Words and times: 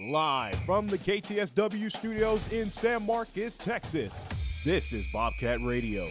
Live 0.00 0.56
from 0.64 0.88
the 0.88 0.98
KTSW 0.98 1.88
studios 1.88 2.52
in 2.52 2.68
San 2.68 3.06
Marcos, 3.06 3.56
Texas, 3.56 4.20
this 4.64 4.92
is 4.92 5.06
Bobcat 5.12 5.60
Radio. 5.60 6.04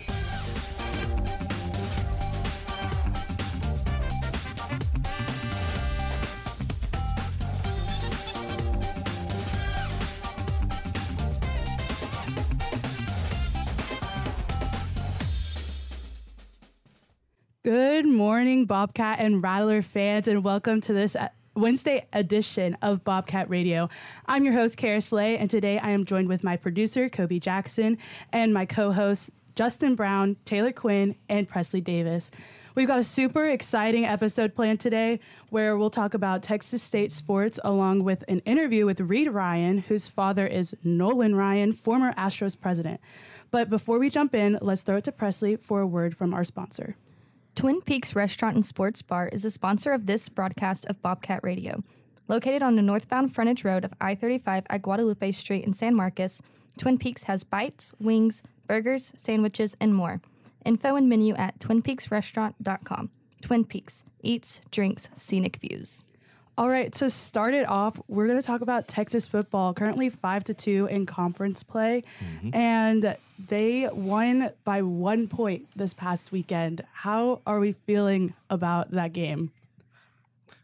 Good 17.66 18.06
morning, 18.06 18.66
Bobcat 18.66 19.20
and 19.20 19.44
Rattler 19.44 19.82
fans, 19.82 20.30
and 20.30 20.42
welcome 20.42 20.80
to 20.80 20.94
this 20.94 21.18
Wednesday 21.56 22.08
edition 22.14 22.76
of 22.82 23.04
Bobcat 23.04 23.50
Radio. 23.50 23.88
I'm 24.26 24.44
your 24.44 24.54
host, 24.54 24.78
Karys 24.78 25.12
Lay, 25.12 25.38
and 25.38 25.52
today 25.52 25.78
I 25.78 25.92
am 25.92 26.04
joined 26.04 26.28
with 26.28 26.44
my 26.44 26.58
producer, 26.58 27.10
Koby 27.10 27.40
Jackson, 27.40 28.00
and 28.32 28.54
my 28.54 28.66
co 28.66 28.92
hosts, 28.92 29.30
Justin 29.56 29.94
Brown, 29.94 30.36
Taylor 30.46 30.72
Cuen, 30.72 31.16
and 31.30 31.48
Preslie 31.48 31.84
Davis. 31.84 32.32
We've 32.74 32.88
got 32.88 32.98
a 32.98 33.04
super 33.04 33.46
exciting 33.46 34.04
episode 34.04 34.56
planned 34.56 34.80
today 34.80 35.20
where 35.52 35.78
we'll 35.78 35.92
talk 35.92 36.16
about 36.16 36.42
Texas 36.42 36.82
State 36.82 37.12
sports 37.12 37.60
along 37.64 38.04
with 38.04 38.24
an 38.28 38.40
interview 38.40 38.88
with 38.88 39.00
Reid 39.00 39.30
Ryan, 39.30 39.78
whose 39.78 40.08
father 40.08 40.48
is 40.48 40.76
Nolan 40.84 41.36
Ryan, 41.36 41.72
former 41.74 42.14
Astros 42.14 42.60
president. 42.60 43.00
But 43.52 43.70
before 43.70 44.00
we 44.00 44.10
jump 44.10 44.34
in, 44.34 44.58
let's 44.60 44.82
throw 44.82 44.98
it 44.98 45.04
to 45.04 45.12
Preslie 45.12 45.60
for 45.60 45.82
a 45.82 45.88
word 45.88 46.18
from 46.18 46.34
our 46.34 46.44
sponsor. 46.44 46.96
Twin 47.56 47.82
Peaks 47.82 48.16
Restaurant 48.16 48.56
and 48.56 48.66
Sports 48.66 49.04
Bar 49.04 49.28
is 49.28 49.46
a 49.46 49.52
sponsor 49.52 49.92
of 49.94 50.08
this 50.08 50.28
broadcast 50.28 50.88
of 50.88 51.02
Bobcat 51.02 51.42
Radio. 51.44 51.84
Located 52.28 52.64
on 52.64 52.76
the 52.76 52.82
northbound 52.82 53.34
frontage 53.34 53.64
road 53.64 53.86
of 53.86 53.94
I 54.02 54.16
35 54.16 54.64
at 54.70 54.82
Guadalupe 54.82 55.32
Street 55.32 55.64
in 55.64 55.74
San 55.74 55.94
Marcos, 55.94 56.42
Twin 56.80 56.98
Peaks 56.98 57.26
has 57.26 57.44
bites, 57.44 57.94
wings, 58.00 58.42
burgers, 58.66 59.14
sandwiches, 59.16 59.78
and 59.80 59.94
more. 59.94 60.20
Info 60.66 60.96
and 60.96 61.08
menu 61.08 61.36
at 61.36 61.60
twinpeaksrestaurant.com. 61.60 63.12
Twin 63.42 63.66
Peaks 63.66 64.04
eats, 64.24 64.62
drinks, 64.72 65.10
scenic 65.14 65.58
views. 65.58 66.04
All 66.56 66.70
right, 66.70 66.94
to 66.94 67.10
start 67.10 67.56
it 67.56 67.68
off, 67.68 68.00
we're 68.08 68.28
going 68.28 68.40
to 68.40 68.46
talk 68.46 68.62
about 68.62 68.88
Texas 68.88 69.26
football, 69.26 69.74
currently 69.74 70.10
5 70.12 70.44
to 70.46 70.54
2 70.54 70.88
in 70.92 71.06
conference 71.08 71.64
play, 71.64 72.04
Mm-hmm. 72.24 72.54
and 72.56 73.16
they 73.48 73.90
won 73.92 74.52
by 74.64 74.84
1 74.84 75.28
point 75.30 75.66
this 75.76 75.96
past 75.96 76.32
weekend. 76.32 76.84
How 76.94 77.42
are 77.48 77.60
we 77.60 77.72
feeling 77.88 78.34
about 78.52 78.92
that 78.92 79.14
game? 79.14 79.52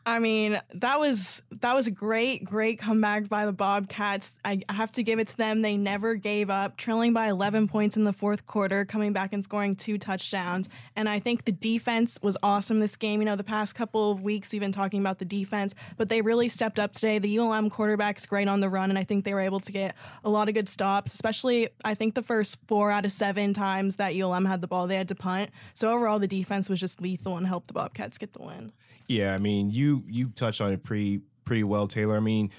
I 0.09 0.17
mean, 0.17 0.59
that 0.73 0.99
was 0.99 1.43
that 1.61 1.75
was 1.75 1.85
a 1.85 1.91
great, 1.91 2.43
great 2.43 2.79
comeback 2.79 3.29
by 3.29 3.45
the 3.45 3.53
Bobcats. 3.53 4.33
I 4.43 4.61
have 4.67 4.91
to 4.93 5.03
give 5.03 5.19
it 5.19 5.27
to 5.27 5.37
them. 5.37 5.61
They 5.61 5.77
never 5.77 6.15
gave 6.15 6.49
up, 6.49 6.77
trailing 6.77 7.13
by 7.13 7.27
11 7.27 7.67
points 7.67 7.95
in 7.95 8.05
the 8.05 8.13
fourth 8.13 8.47
quarter, 8.47 8.85
coming 8.85 9.13
back 9.13 9.33
and 9.33 9.43
scoring 9.43 9.75
two 9.75 9.99
touchdowns. 9.99 10.67
And 10.95 11.07
I 11.07 11.19
think 11.19 11.45
the 11.45 11.51
defense 11.51 12.17
was 12.23 12.37
awesome 12.41 12.79
this 12.79 12.95
game. 12.95 13.21
You 13.21 13.25
know, 13.25 13.35
the 13.35 13.43
past 13.43 13.75
couple 13.75 14.11
of 14.11 14.23
weeks 14.23 14.51
we've 14.51 14.61
been 14.61 14.71
talking 14.71 14.99
about 14.99 15.19
the 15.19 15.25
defense, 15.25 15.75
but 15.95 16.09
they 16.09 16.21
really 16.23 16.49
stepped 16.49 16.79
up 16.79 16.91
today. 16.91 17.19
The 17.19 17.37
ULM 17.37 17.69
quarterback's 17.69 18.25
great 18.25 18.47
on 18.47 18.61
the 18.61 18.69
run, 18.69 18.89
and 18.89 18.97
I 18.97 19.03
think 19.03 19.25
they 19.25 19.35
were 19.35 19.41
able 19.41 19.59
to 19.59 19.71
get 19.71 19.95
a 20.23 20.29
lot 20.29 20.47
of 20.47 20.55
good 20.55 20.67
stops. 20.67 21.13
Especially, 21.13 21.69
I 21.85 21.93
think 21.93 22.15
the 22.15 22.23
first 22.23 22.57
four 22.67 22.89
out 22.89 23.05
of 23.05 23.11
seven 23.11 23.53
times 23.53 23.97
that 23.97 24.15
ULM 24.15 24.45
had 24.45 24.61
the 24.61 24.67
ball, 24.67 24.87
they 24.87 24.95
had 24.95 25.09
to 25.09 25.15
punt. 25.15 25.51
So 25.75 25.93
overall, 25.93 26.17
the 26.17 26.27
defense 26.27 26.67
was 26.67 26.79
just 26.79 26.99
lethal 26.99 27.37
and 27.37 27.45
helped 27.45 27.67
the 27.67 27.73
Bobcats 27.73 28.17
get 28.17 28.33
the 28.33 28.41
win. 28.41 28.71
Yeah, 29.09 29.33
I 29.33 29.39
mean, 29.39 29.71
you 29.71 30.03
you 30.07 30.29
touched 30.29 30.61
on 30.61 30.71
it 30.71 30.83
pretty 30.83 31.21
pretty 31.43 31.63
well, 31.63 31.87
Taylor. 31.87 32.15
I 32.15 32.19
mean, 32.19 32.51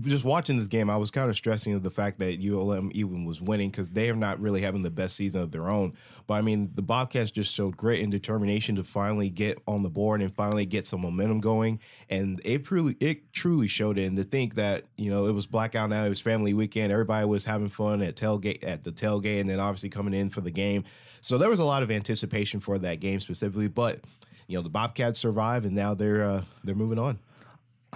just 0.00 0.22
watching 0.22 0.58
this 0.58 0.66
game, 0.66 0.90
I 0.90 0.98
was 0.98 1.10
kind 1.10 1.30
of 1.30 1.34
stressing 1.34 1.72
of 1.72 1.82
the 1.82 1.90
fact 1.90 2.18
that 2.18 2.44
ULM 2.44 2.90
even 2.92 3.24
was 3.24 3.40
winning 3.40 3.70
because 3.70 3.88
they 3.88 4.10
are 4.10 4.14
not 4.14 4.38
really 4.38 4.60
having 4.60 4.82
the 4.82 4.90
best 4.90 5.16
season 5.16 5.40
of 5.40 5.50
their 5.50 5.70
own. 5.70 5.94
But 6.26 6.34
I 6.34 6.42
mean, 6.42 6.70
the 6.74 6.82
Bobcats 6.82 7.30
just 7.30 7.54
showed 7.54 7.78
grit 7.78 8.02
and 8.02 8.12
determination 8.12 8.76
to 8.76 8.84
finally 8.84 9.30
get 9.30 9.58
on 9.66 9.82
the 9.82 9.88
board 9.88 10.20
and 10.20 10.30
finally 10.30 10.66
get 10.66 10.84
some 10.84 11.00
momentum 11.00 11.40
going, 11.40 11.80
and 12.10 12.38
it 12.44 12.66
truly 12.66 12.98
it 13.00 13.32
truly 13.32 13.66
showed 13.66 13.96
it. 13.96 14.04
And 14.04 14.18
to 14.18 14.24
think 14.24 14.56
that 14.56 14.84
you 14.98 15.08
know 15.08 15.24
it 15.24 15.32
was 15.32 15.46
blackout 15.46 15.88
now, 15.88 16.04
it 16.04 16.10
was 16.10 16.20
family 16.20 16.52
weekend, 16.52 16.92
everybody 16.92 17.24
was 17.24 17.46
having 17.46 17.70
fun 17.70 18.02
at 18.02 18.14
tailgate 18.14 18.62
at 18.62 18.84
the 18.84 18.92
tailgate, 18.92 19.40
and 19.40 19.48
then 19.48 19.58
obviously 19.58 19.88
coming 19.88 20.12
in 20.12 20.28
for 20.28 20.42
the 20.42 20.50
game. 20.50 20.84
So 21.22 21.38
there 21.38 21.48
was 21.48 21.60
a 21.60 21.64
lot 21.64 21.82
of 21.82 21.90
anticipation 21.90 22.60
for 22.60 22.76
that 22.76 23.00
game 23.00 23.20
specifically, 23.20 23.68
but 23.68 24.00
you 24.46 24.56
know 24.56 24.62
the 24.62 24.68
Bobcats 24.70 25.18
survive 25.18 25.64
and 25.64 25.74
now 25.74 25.94
they're 25.94 26.22
uh, 26.22 26.42
they're 26.62 26.74
moving 26.74 26.98
on. 26.98 27.18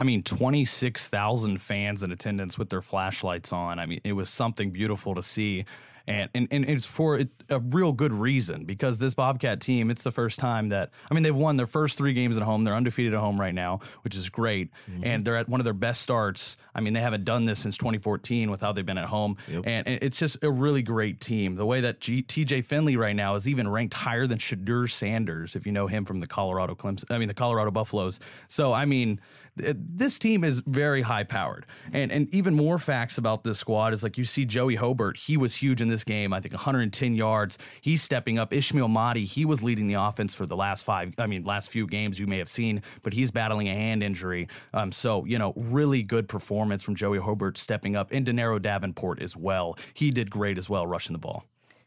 I 0.01 0.05
mean, 0.05 0.23
26,000 0.23 1.59
fans 1.59 2.05
in 2.05 2.13
attendance 2.13 2.57
with 2.57 2.69
their 2.69 2.83
flashlights 2.83 3.53
on. 3.53 3.81
I 3.81 3.87
mean, 3.87 4.01
it 4.05 4.13
was 4.13 4.31
something 4.31 4.71
beautiful 4.71 5.17
to 5.17 5.25
see. 5.25 5.65
And, 6.09 6.31
and, 6.35 6.49
and 6.51 6.65
it's 6.65 6.87
for 6.87 7.21
a 7.51 7.61
real 7.61 7.93
good 7.93 8.13
reason 8.13 8.65
because 8.65 8.99
this 8.99 9.13
Bobcat 9.13 9.61
team, 9.61 9.91
it's 9.91 10.05
the 10.05 10.11
first 10.11 10.39
time 10.39 10.71
that, 10.71 10.91
I 11.11 11.15
mean, 11.15 11.23
they've 11.23 11.37
won 11.37 11.59
their 11.59 11.67
first 11.67 11.99
three 11.99 12.15
games 12.15 12.39
at 12.39 12.43
home. 12.43 12.65
They're 12.65 12.75
undefeated 12.75 13.13
at 13.13 13.21
home 13.21 13.39
right 13.39 13.55
now, 13.55 13.81
which 14.03 14.17
is 14.17 14.31
great. 14.31 14.71
Mm-hmm. 14.91 15.05
And 15.05 15.25
they're 15.25 15.37
at 15.37 15.51
one 15.51 15.61
of 15.61 15.65
their 15.65 15.75
best 15.75 16.01
starts. 16.01 16.57
I 16.75 16.81
mean, 16.81 16.95
they 16.95 17.01
haven't 17.01 17.25
done 17.25 17.45
this 17.45 17.61
since 17.61 17.77
2014 17.77 18.51
with 18.51 18.63
how 18.63 18.73
they've 18.73 18.87
been 18.87 18.97
at 18.97 19.05
home. 19.05 19.37
And, 19.49 19.87
and 19.87 19.99
it's 20.03 20.19
just 20.19 20.43
a 20.43 20.51
really 20.51 20.83
great 20.83 21.21
team. 21.21 21.57
The 21.57 21.67
way 21.67 21.83
that 21.83 22.01
G- 22.01 22.23
TJ 22.23 22.65
Finley 22.65 22.97
right 22.97 23.17
now 23.17 23.35
is 23.35 23.47
even 23.47 23.69
ranked 23.69 23.95
higher 23.95 24.27
than 24.27 24.39
Shedeur 24.39 24.91
Sanders, 24.91 25.57
if 25.57 25.67
you 25.67 25.73
know 25.73 25.89
him 25.89 26.07
from 26.07 26.21
the 26.21 26.27
Colorado 26.27 26.75
Clemson, 26.75 27.05
I 27.11 27.19
mean, 27.19 27.29
the 27.29 27.35
Colorado 27.35 27.71
Buffaloes. 27.71 28.19
So, 28.49 28.73
I 28.73 28.87
mean, 28.87 29.21
this 29.59 30.19
team 30.19 30.45
is 30.45 30.61
very 30.67 31.03
high 31.03 31.25
powered. 31.25 31.67
And 31.93 32.11
and 32.11 32.33
even 32.35 32.55
more 32.55 32.79
facts 32.79 33.19
about 33.19 33.45
this 33.45 33.59
squad 33.59 33.93
is 33.93 34.03
like 34.03 34.19
you 34.19 34.25
see 34.25 34.45
Joey 34.45 34.77
Hobert, 34.77 35.17
he 35.17 35.37
was 35.37 35.57
huge 35.57 35.81
in 35.81 35.89
this 35.89 36.05
game. 36.05 36.33
I 36.33 36.41
think 36.41 36.55
110 36.55 37.15
yards. 37.15 37.59
He's 37.81 38.03
stepping 38.03 38.39
up. 38.39 38.53
Ismail 38.53 38.89
Mahdi, 38.89 39.25
he 39.25 39.45
was 39.45 39.63
leading 39.63 39.87
the 39.87 39.95
offense 39.95 40.35
for 40.35 40.47
the 40.47 40.57
last 40.57 40.85
five, 40.85 41.15
I 41.19 41.27
mean, 41.27 41.45
last 41.45 41.71
few 41.71 41.87
games 41.87 42.19
you 42.19 42.27
may 42.27 42.39
have 42.39 42.49
seen, 42.49 42.83
but 43.03 43.13
he's 43.13 43.31
battling 43.31 43.69
a 43.69 43.75
hand 43.75 44.03
injury. 44.03 44.49
Um, 44.73 44.93
so, 44.93 45.25
you 45.25 45.39
know, 45.39 45.53
really 45.57 46.03
good 46.03 46.29
performance 46.29 46.83
from 46.83 46.95
Joey 46.95 47.19
Hobert 47.19 47.59
stepping 47.59 47.97
up. 47.97 48.13
And 48.13 48.27
Denaro 48.27 48.61
Davenport 48.61 49.23
as 49.23 49.37
well. 49.37 49.77
He 49.95 50.11
did 50.11 50.31
great 50.31 50.59
as 50.59 50.69
well, 50.69 50.87
rushing 50.87 51.13
the 51.13 51.19
ball. 51.19 51.45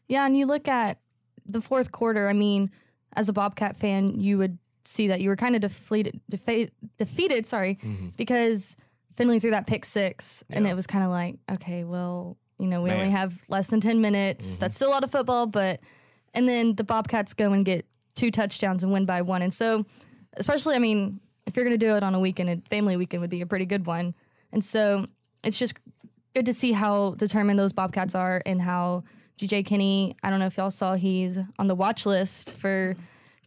Yeah, 0.08 0.26
and 0.26 0.36
you 0.36 0.46
look 0.46 0.68
at 0.68 0.98
the 1.46 1.60
fourth 1.60 1.92
quarter. 1.92 2.28
I 2.28 2.32
mean, 2.32 2.70
as 3.14 3.28
a 3.28 3.32
Bobcat 3.32 3.76
fan, 3.76 4.20
you 4.20 4.38
would 4.38 4.58
see 4.84 5.08
that 5.08 5.20
you 5.20 5.28
were 5.28 5.36
kind 5.36 5.54
of 5.54 5.60
defeated, 5.60 6.20
defa- 6.30 6.70
defeated. 6.98 7.46
Sorry, 7.46 7.78
mm-hmm. 7.82 8.08
because 8.16 8.76
Finley 9.14 9.38
threw 9.38 9.50
that 9.50 9.66
pick 9.66 9.84
six, 9.84 10.44
and 10.50 10.66
it 10.66 10.74
was 10.74 10.86
kind 10.86 11.04
of 11.04 11.10
like, 11.10 11.36
okay, 11.52 11.84
well, 11.84 12.36
you 12.58 12.66
know, 12.66 12.82
we 12.82 12.90
only 12.90 13.10
have 13.10 13.38
less 13.48 13.68
than 13.68 13.80
ten 13.80 14.00
minutes. 14.00 14.52
Mm-hmm. 14.52 14.60
That's 14.60 14.76
still 14.76 14.88
a 14.88 14.92
lot 14.92 15.04
of 15.04 15.10
football, 15.10 15.46
but 15.46 15.80
and 16.34 16.48
then 16.48 16.74
the 16.74 16.84
Bobcats 16.84 17.34
go 17.34 17.52
and 17.52 17.64
get 17.64 17.86
two 18.14 18.30
touchdowns 18.30 18.82
and 18.82 18.92
win 18.92 19.06
by 19.06 19.22
one, 19.22 19.42
and 19.42 19.52
so 19.52 19.84
especially, 20.36 20.74
I 20.74 20.78
mean, 20.78 21.20
if 21.46 21.56
you're 21.56 21.64
going 21.64 21.78
to 21.78 21.86
do 21.86 21.94
it 21.94 22.02
on 22.02 22.14
a 22.14 22.20
weekend, 22.20 22.48
a 22.48 22.56
family 22.68 22.96
weekend 22.96 23.20
would 23.20 23.30
be 23.30 23.42
a 23.42 23.46
pretty 23.46 23.66
good 23.66 23.86
one, 23.86 24.14
and 24.52 24.64
so 24.64 25.06
it's 25.44 25.58
just 25.58 25.74
good 26.34 26.46
to 26.46 26.54
see 26.54 26.72
how 26.72 27.14
determined 27.14 27.58
those 27.58 27.72
Bobcats 27.72 28.14
are 28.14 28.42
and 28.46 28.62
how 28.62 29.04
GJ 29.38 29.66
Kinney, 29.66 30.16
I 30.22 30.30
don't 30.30 30.38
know 30.38 30.46
if 30.46 30.56
y'all 30.56 30.70
saw, 30.70 30.94
he's 30.94 31.38
on 31.58 31.66
the 31.66 31.74
watch 31.74 32.06
list 32.06 32.56
for 32.56 32.96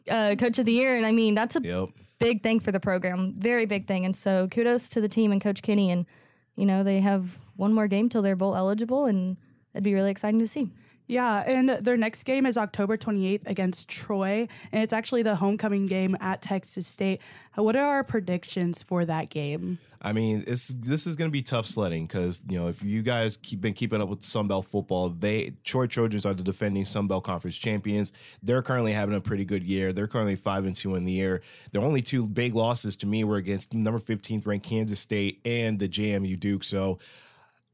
uh, 0.09 0.35
Coach 0.38 0.59
of 0.59 0.66
the 0.66 0.71
Year. 0.71 0.95
And 0.97 1.05
I 1.05 1.11
mean, 1.11 1.35
that's 1.35 1.55
a 1.55 1.61
Yep. 1.61 1.89
big 2.19 2.43
thing 2.43 2.59
for 2.59 2.71
the 2.71 2.79
program, 2.79 3.33
very 3.38 3.66
big 3.66 3.85
thing. 3.88 4.05
And 4.05 4.16
so 4.16 4.47
kudos 4.49 4.88
to 4.89 5.01
the 5.01 5.09
team 5.09 5.31
and 5.31 5.41
Coach 5.41 5.61
Kinney. 5.61 5.91
And, 5.91 6.05
you 6.55 6.66
know, 6.66 6.83
they 6.83 6.99
have 7.01 7.39
one 7.55 7.73
more 7.73 7.88
game 7.88 8.09
till 8.09 8.21
they're 8.21 8.35
bowl 8.35 8.55
eligible, 8.55 9.05
and 9.05 9.38
it'd 9.73 9.83
be 9.83 9.93
really 9.93 10.11
exciting 10.11 10.39
to 10.39 10.47
see. 10.47 10.71
Yeah, 11.07 11.43
and 11.45 11.69
their 11.69 11.97
next 11.97 12.23
game 12.23 12.45
is 12.45 12.57
October 12.57 12.97
28th 12.97 13.47
against 13.47 13.88
Troy, 13.88 14.47
and 14.71 14.83
it's 14.83 14.93
actually 14.93 15.21
the 15.21 15.35
homecoming 15.35 15.85
game 15.85 16.17
at 16.19 16.41
Texas 16.41 16.88
State. 16.88 17.21
What 17.53 17.75
are 17.75 17.85
our 17.85 18.03
predictions 18.03 18.81
for 18.81 19.05
that 19.05 19.29
game? 19.29 19.77
I 20.01 20.13
mean, 20.13 20.43
it's 20.45 20.67
this 20.67 21.07
is 21.07 21.16
going 21.16 21.29
to 21.29 21.31
be 21.31 21.41
tough 21.41 21.66
sledding 21.66 22.05
because 22.05 22.41
you 22.47 22.59
know 22.59 22.67
if 22.67 22.84
you 22.84 23.02
guys 23.02 23.37
keep 23.37 23.61
been 23.61 23.73
keeping 23.73 24.02
up 24.02 24.09
with 24.09 24.23
Sun 24.23 24.47
Belt 24.47 24.66
football, 24.66 25.09
they 25.09 25.53
Troy 25.63 25.87
Trojans 25.87 26.25
are 26.25 26.34
the 26.34 26.43
defending 26.43 26.85
Sun 26.85 27.07
Belt 27.07 27.23
Conference 27.23 27.55
champions. 27.55 28.11
They're 28.43 28.61
currently 28.61 28.91
having 28.91 29.16
a 29.16 29.22
pretty 29.22 29.46
good 29.46 29.63
year. 29.63 29.93
They're 29.93 30.07
currently 30.07 30.35
five 30.35 30.66
and 30.66 30.75
two 30.75 30.96
in 30.96 31.05
the 31.05 31.11
year. 31.11 31.41
Their 31.72 31.81
only 31.81 32.02
two 32.02 32.28
big 32.28 32.53
losses 32.53 32.96
to 32.97 33.07
me 33.07 33.23
were 33.23 33.37
against 33.37 33.73
number 33.73 33.99
15th 33.99 34.46
ranked 34.46 34.67
Kansas 34.67 34.99
State 34.99 35.40
and 35.43 35.79
the 35.79 35.87
JMU 35.87 36.40
Duke. 36.40 36.63
So 36.63 36.99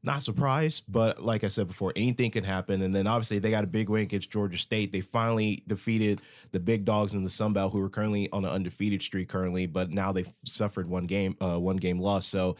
not 0.04 0.22
surprised, 0.22 0.84
but 0.88 1.22
like 1.22 1.44
I 1.44 1.48
said 1.48 1.68
before, 1.68 1.92
anything 1.94 2.30
can 2.32 2.42
happen. 2.42 2.82
And 2.82 2.94
then 2.94 3.06
obviously 3.06 3.38
they 3.38 3.50
got 3.50 3.62
a 3.62 3.68
big 3.68 3.88
win 3.88 4.02
against 4.02 4.30
Georgia 4.30 4.58
State. 4.58 4.90
They 4.90 5.00
finally 5.00 5.62
defeated 5.68 6.20
the 6.50 6.58
big 6.58 6.84
dogs 6.84 7.14
in 7.14 7.22
the 7.22 7.30
Sun 7.30 7.52
Belt, 7.52 7.72
who 7.72 7.80
are 7.82 7.88
currently 7.88 8.28
on 8.32 8.44
an 8.44 8.50
undefeated 8.50 9.02
streak 9.02 9.28
currently, 9.28 9.66
but 9.66 9.90
now 9.90 10.10
they've 10.10 10.30
suffered 10.44 10.88
one 10.88 11.06
game, 11.06 11.36
uh, 11.40 11.58
one 11.58 11.76
game 11.76 12.00
loss. 12.00 12.26
So 12.26 12.56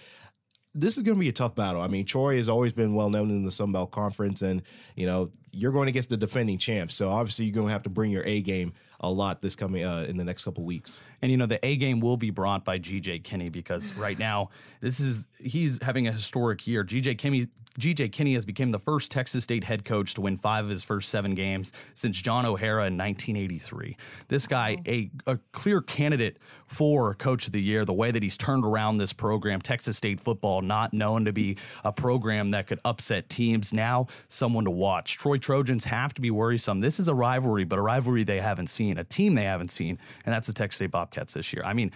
this 0.74 0.96
is 0.96 1.02
going 1.02 1.16
to 1.16 1.20
be 1.20 1.28
a 1.28 1.32
tough 1.32 1.54
battle. 1.54 1.82
I 1.82 1.88
mean, 1.88 2.06
Troy 2.06 2.36
has 2.36 2.48
always 2.48 2.72
been 2.72 2.94
well 2.94 3.10
known 3.10 3.30
in 3.30 3.42
the 3.42 3.50
Sun 3.50 3.72
Belt 3.72 3.90
Conference, 3.90 4.42
and 4.42 4.62
you 4.96 5.06
know 5.06 5.30
you're 5.50 5.72
going 5.72 5.88
against 5.88 6.10
the 6.10 6.16
defending 6.16 6.58
champs. 6.58 6.94
So 6.94 7.10
obviously 7.10 7.44
you're 7.44 7.54
going 7.54 7.66
to 7.66 7.72
have 7.72 7.82
to 7.82 7.90
bring 7.90 8.10
your 8.10 8.24
A 8.24 8.40
game 8.40 8.72
a 9.02 9.10
lot 9.10 9.40
this 9.40 9.56
coming 9.56 9.84
uh, 9.84 10.06
in 10.08 10.16
the 10.16 10.24
next 10.24 10.44
couple 10.44 10.64
weeks. 10.64 11.02
And 11.20 11.30
you 11.30 11.36
know 11.36 11.46
the 11.46 11.64
A 11.64 11.76
game 11.76 12.00
will 12.00 12.16
be 12.16 12.30
brought 12.30 12.64
by 12.64 12.78
GJ 12.78 13.24
Kinney 13.24 13.48
because 13.48 13.92
right 13.94 14.18
now 14.18 14.50
this 14.80 15.00
is 15.00 15.26
he's 15.38 15.82
having 15.82 16.08
a 16.08 16.12
historic 16.12 16.66
year. 16.66 16.84
GJ 16.84 17.18
Kinney 17.18 17.48
GJ 17.78 18.12
Kinney 18.12 18.34
has 18.34 18.44
become 18.44 18.70
the 18.70 18.78
first 18.78 19.10
Texas 19.10 19.44
State 19.44 19.64
head 19.64 19.84
coach 19.84 20.14
to 20.14 20.20
win 20.20 20.36
five 20.36 20.64
of 20.64 20.70
his 20.70 20.84
first 20.84 21.08
seven 21.08 21.34
games 21.34 21.72
since 21.94 22.20
John 22.20 22.44
O'Hara 22.44 22.86
in 22.86 22.96
1983. 22.96 23.96
This 24.28 24.46
guy, 24.46 24.76
a, 24.86 25.10
a 25.26 25.38
clear 25.52 25.80
candidate 25.80 26.38
for 26.66 27.14
Coach 27.14 27.46
of 27.46 27.52
the 27.52 27.62
Year, 27.62 27.84
the 27.84 27.92
way 27.92 28.10
that 28.10 28.22
he's 28.22 28.36
turned 28.36 28.64
around 28.64 28.98
this 28.98 29.12
program, 29.12 29.60
Texas 29.60 29.96
State 29.96 30.20
football, 30.20 30.62
not 30.62 30.92
known 30.92 31.24
to 31.24 31.32
be 31.32 31.56
a 31.84 31.92
program 31.92 32.50
that 32.52 32.66
could 32.66 32.80
upset 32.84 33.28
teams. 33.28 33.72
Now, 33.72 34.06
someone 34.28 34.64
to 34.64 34.70
watch. 34.70 35.18
Troy 35.18 35.38
Trojans 35.38 35.84
have 35.84 36.14
to 36.14 36.20
be 36.20 36.30
worrisome. 36.30 36.80
This 36.80 36.98
is 36.98 37.08
a 37.08 37.14
rivalry, 37.14 37.64
but 37.64 37.78
a 37.78 37.82
rivalry 37.82 38.24
they 38.24 38.40
haven't 38.40 38.68
seen, 38.68 38.98
a 38.98 39.04
team 39.04 39.34
they 39.34 39.44
haven't 39.44 39.70
seen, 39.70 39.98
and 40.24 40.34
that's 40.34 40.46
the 40.46 40.52
Texas 40.52 40.76
State 40.76 40.90
Bobcats 40.90 41.34
this 41.34 41.52
year. 41.52 41.62
I 41.64 41.72
mean, 41.72 41.92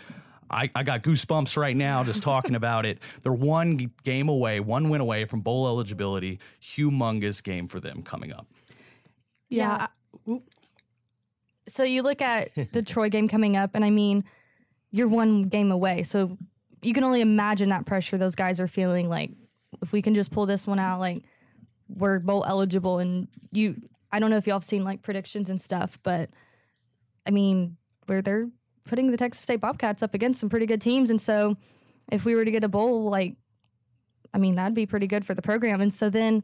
I, 0.50 0.70
I 0.74 0.82
got 0.82 1.02
goosebumps 1.02 1.56
right 1.56 1.76
now 1.76 2.04
just 2.04 2.22
talking 2.22 2.54
about 2.56 2.86
it. 2.86 2.98
They're 3.22 3.32
one 3.32 3.90
game 4.04 4.28
away, 4.28 4.60
one 4.60 4.88
win 4.88 5.00
away 5.00 5.24
from 5.24 5.40
bowl 5.40 5.66
eligibility. 5.66 6.40
Humongous 6.60 7.42
game 7.42 7.66
for 7.66 7.80
them 7.80 8.02
coming 8.02 8.32
up. 8.32 8.46
Yeah. 9.48 9.86
So 11.68 11.82
you 11.82 12.02
look 12.02 12.22
at 12.22 12.50
the 12.72 12.82
Troy 12.86 13.08
game 13.08 13.28
coming 13.28 13.56
up, 13.56 13.74
and 13.74 13.84
I 13.84 13.90
mean, 13.90 14.24
you're 14.90 15.08
one 15.08 15.42
game 15.42 15.70
away. 15.70 16.02
So 16.02 16.36
you 16.82 16.92
can 16.92 17.04
only 17.04 17.20
imagine 17.20 17.68
that 17.70 17.86
pressure 17.86 18.18
those 18.18 18.34
guys 18.34 18.60
are 18.60 18.68
feeling. 18.68 19.08
Like, 19.08 19.30
if 19.82 19.92
we 19.92 20.02
can 20.02 20.14
just 20.14 20.30
pull 20.30 20.46
this 20.46 20.66
one 20.66 20.78
out, 20.78 21.00
like 21.00 21.22
we're 21.88 22.18
bowl 22.18 22.44
eligible. 22.46 22.98
And 22.98 23.28
you, 23.52 23.76
I 24.12 24.18
don't 24.18 24.30
know 24.30 24.36
if 24.36 24.46
y'all 24.46 24.56
have 24.56 24.64
seen 24.64 24.84
like 24.84 25.02
predictions 25.02 25.50
and 25.50 25.60
stuff, 25.60 25.98
but 26.02 26.30
I 27.26 27.30
mean, 27.30 27.76
where 28.06 28.22
they're 28.22 28.48
putting 28.86 29.10
the 29.10 29.16
Texas 29.16 29.42
State 29.42 29.60
Bobcats 29.60 30.02
up 30.02 30.14
against 30.14 30.40
some 30.40 30.48
pretty 30.48 30.66
good 30.66 30.80
teams. 30.80 31.10
And 31.10 31.20
so 31.20 31.56
if 32.10 32.24
we 32.24 32.34
were 32.34 32.44
to 32.44 32.50
get 32.50 32.64
a 32.64 32.68
bowl, 32.68 33.10
like, 33.10 33.36
I 34.32 34.38
mean, 34.38 34.56
that'd 34.56 34.74
be 34.74 34.86
pretty 34.86 35.06
good 35.06 35.24
for 35.24 35.34
the 35.34 35.42
program. 35.42 35.80
And 35.80 35.92
so 35.92 36.10
then 36.10 36.42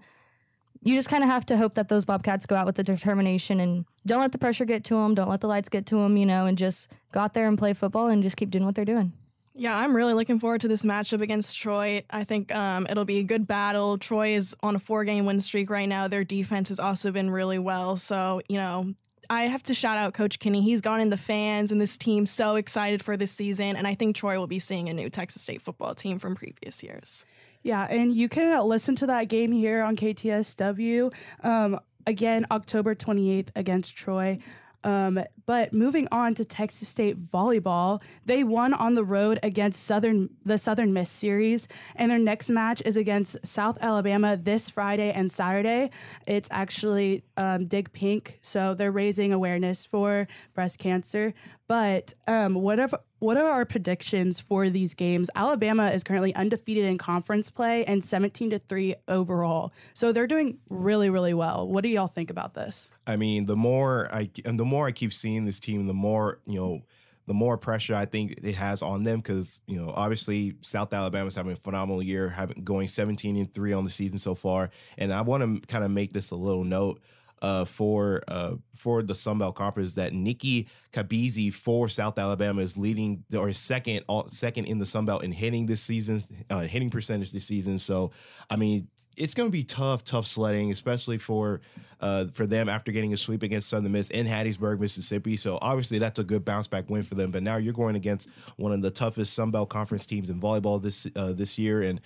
you 0.82 0.96
just 0.96 1.08
kind 1.08 1.22
of 1.22 1.30
have 1.30 1.46
to 1.46 1.56
hope 1.56 1.74
that 1.74 1.88
those 1.88 2.04
Bobcats 2.04 2.46
go 2.46 2.56
out 2.56 2.66
with 2.66 2.74
the 2.74 2.82
determination 2.82 3.60
and 3.60 3.84
don't 4.06 4.20
let 4.20 4.32
the 4.32 4.38
pressure 4.38 4.64
get 4.64 4.84
to 4.84 4.94
them, 4.94 5.14
don't 5.14 5.28
let 5.28 5.40
the 5.40 5.46
lights 5.46 5.68
get 5.68 5.86
to 5.86 5.96
them, 5.96 6.16
you 6.16 6.26
know, 6.26 6.46
and 6.46 6.58
just 6.58 6.90
go 7.12 7.20
out 7.20 7.34
there 7.34 7.46
and 7.46 7.56
play 7.58 7.72
football 7.72 8.08
and 8.08 8.22
just 8.22 8.36
keep 8.36 8.50
doing 8.50 8.64
what 8.64 8.74
they're 8.74 8.84
doing. 8.84 9.12
Yeah, 9.54 9.78
I'm 9.78 9.94
really 9.94 10.14
looking 10.14 10.40
forward 10.40 10.62
to 10.62 10.68
this 10.68 10.82
matchup 10.82 11.20
against 11.20 11.58
Troy. 11.58 12.04
I 12.10 12.24
think 12.24 12.54
um, 12.54 12.86
it'll 12.88 13.04
be 13.04 13.18
a 13.18 13.22
good 13.22 13.46
battle. 13.46 13.98
Troy 13.98 14.30
is 14.30 14.56
on 14.62 14.74
a 14.74 14.78
four 14.78 15.04
game 15.04 15.26
win 15.26 15.40
streak 15.40 15.68
right 15.68 15.88
now. 15.88 16.08
Their 16.08 16.24
defense 16.24 16.70
has 16.70 16.80
also 16.80 17.10
been 17.12 17.30
really 17.30 17.58
well. 17.58 17.98
So, 17.98 18.40
you 18.48 18.56
know, 18.56 18.94
I 19.30 19.42
have 19.42 19.62
to 19.64 19.74
shout 19.74 19.98
out 19.98 20.14
Coach 20.14 20.38
Kinney. 20.38 20.62
He's 20.62 20.80
gone 20.80 21.00
in 21.00 21.10
the 21.10 21.16
fans 21.16 21.72
and 21.72 21.80
this 21.80 21.96
team 21.96 22.26
so 22.26 22.56
excited 22.56 23.02
for 23.02 23.16
this 23.16 23.30
season. 23.30 23.76
And 23.76 23.86
I 23.86 23.94
think 23.94 24.16
Troy 24.16 24.38
will 24.38 24.46
be 24.46 24.58
seeing 24.58 24.88
a 24.88 24.92
new 24.92 25.08
Texas 25.08 25.42
State 25.42 25.62
football 25.62 25.94
team 25.94 26.18
from 26.18 26.34
previous 26.34 26.82
years. 26.82 27.24
Yeah, 27.62 27.86
and 27.88 28.12
you 28.12 28.28
can 28.28 28.52
uh, 28.52 28.62
listen 28.62 28.96
to 28.96 29.06
that 29.06 29.28
game 29.28 29.52
here 29.52 29.82
on 29.82 29.96
KTSW. 29.96 31.12
Um, 31.44 31.78
again, 32.06 32.46
October 32.50 32.94
28th 32.94 33.48
against 33.54 33.96
Troy. 33.96 34.36
Um, 34.84 35.20
but 35.46 35.72
moving 35.72 36.08
on 36.10 36.34
to 36.36 36.44
Texas 36.44 36.88
State 36.88 37.22
volleyball, 37.22 38.00
they 38.24 38.44
won 38.44 38.74
on 38.74 38.94
the 38.94 39.04
road 39.04 39.38
against 39.42 39.84
Southern 39.84 40.30
the 40.44 40.58
Southern 40.58 40.92
Miss 40.92 41.10
series, 41.10 41.68
and 41.96 42.10
their 42.10 42.18
next 42.18 42.50
match 42.50 42.82
is 42.84 42.96
against 42.96 43.46
South 43.46 43.78
Alabama 43.80 44.36
this 44.36 44.70
Friday 44.70 45.12
and 45.12 45.30
Saturday. 45.30 45.90
It's 46.26 46.48
actually 46.50 47.24
um, 47.36 47.66
Dig 47.66 47.92
Pink, 47.92 48.38
so 48.42 48.74
they're 48.74 48.92
raising 48.92 49.32
awareness 49.32 49.86
for 49.86 50.26
breast 50.54 50.78
cancer. 50.78 51.34
But 51.68 52.14
um, 52.26 52.54
what 52.54 52.80
are 52.80 52.88
what 53.22 53.36
are 53.36 53.48
our 53.48 53.64
predictions 53.64 54.40
for 54.40 54.68
these 54.68 54.94
games? 54.94 55.30
Alabama 55.36 55.86
is 55.90 56.02
currently 56.02 56.34
undefeated 56.34 56.84
in 56.84 56.98
conference 56.98 57.50
play 57.50 57.84
and 57.84 58.04
17 58.04 58.50
to 58.50 58.58
3 58.58 58.96
overall. 59.06 59.72
So 59.94 60.10
they're 60.10 60.26
doing 60.26 60.58
really, 60.68 61.08
really 61.08 61.32
well. 61.32 61.68
What 61.68 61.84
do 61.84 61.88
y'all 61.88 62.08
think 62.08 62.30
about 62.30 62.54
this? 62.54 62.90
I 63.06 63.14
mean, 63.14 63.46
the 63.46 63.54
more 63.54 64.08
I 64.12 64.28
and 64.44 64.58
the 64.58 64.64
more 64.64 64.88
I 64.88 64.92
keep 64.92 65.12
seeing 65.12 65.44
this 65.44 65.60
team, 65.60 65.86
the 65.86 65.94
more 65.94 66.40
you 66.46 66.58
know, 66.58 66.82
the 67.28 67.34
more 67.34 67.56
pressure 67.56 67.94
I 67.94 68.06
think 68.06 68.40
it 68.42 68.56
has 68.56 68.82
on 68.82 69.04
them 69.04 69.20
because 69.20 69.60
you 69.68 69.80
know, 69.80 69.92
obviously 69.94 70.56
South 70.60 70.92
Alabama's 70.92 71.36
having 71.36 71.52
a 71.52 71.56
phenomenal 71.56 72.02
year, 72.02 72.28
having 72.28 72.64
going 72.64 72.88
17 72.88 73.36
and 73.36 73.54
three 73.54 73.72
on 73.72 73.84
the 73.84 73.90
season 73.90 74.18
so 74.18 74.34
far, 74.34 74.70
and 74.98 75.12
I 75.12 75.20
want 75.20 75.62
to 75.62 75.66
kind 75.68 75.84
of 75.84 75.92
make 75.92 76.12
this 76.12 76.32
a 76.32 76.36
little 76.36 76.64
note 76.64 77.00
uh, 77.42 77.64
for 77.64 78.22
uh, 78.28 78.54
for 78.74 79.02
the 79.02 79.14
Sun 79.14 79.38
Belt 79.38 79.56
Conference 79.56 79.94
that 79.94 80.14
Nikki 80.14 80.68
Kabizi 80.92 81.52
for 81.52 81.88
South 81.88 82.18
Alabama 82.18 82.62
is 82.62 82.78
leading 82.78 83.24
or 83.36 83.52
second 83.52 84.04
all, 84.06 84.28
second 84.28 84.66
in 84.66 84.78
the 84.78 84.86
Sun 84.86 85.04
Belt 85.04 85.24
in 85.24 85.32
hitting 85.32 85.66
this 85.66 85.82
season, 85.82 86.20
uh, 86.48 86.60
hitting 86.60 86.88
percentage 86.88 87.32
this 87.32 87.44
season. 87.44 87.78
So, 87.78 88.12
I 88.48 88.56
mean, 88.56 88.86
it's 89.16 89.34
going 89.34 89.48
to 89.48 89.52
be 89.52 89.64
tough, 89.64 90.04
tough 90.04 90.26
sledding, 90.26 90.70
especially 90.70 91.18
for 91.18 91.60
uh, 92.00 92.26
for 92.26 92.46
them 92.46 92.68
after 92.68 92.92
getting 92.92 93.12
a 93.12 93.16
sweep 93.16 93.42
against 93.42 93.68
Southern 93.68 93.92
Miss 93.92 94.10
in 94.10 94.26
Hattiesburg, 94.26 94.80
Mississippi. 94.80 95.36
So 95.36 95.58
obviously 95.60 95.98
that's 95.98 96.18
a 96.18 96.24
good 96.24 96.44
bounce 96.44 96.66
back 96.66 96.88
win 96.90 97.02
for 97.02 97.14
them. 97.14 97.30
But 97.30 97.42
now 97.42 97.56
you're 97.56 97.72
going 97.72 97.94
against 97.96 98.28
one 98.56 98.72
of 98.72 98.82
the 98.82 98.90
toughest 98.90 99.34
Sun 99.34 99.50
Belt 99.50 99.68
Conference 99.68 100.06
teams 100.06 100.30
in 100.30 100.40
volleyball 100.40 100.80
this 100.80 101.06
uh, 101.16 101.32
this 101.32 101.58
year, 101.58 101.82
and 101.82 102.00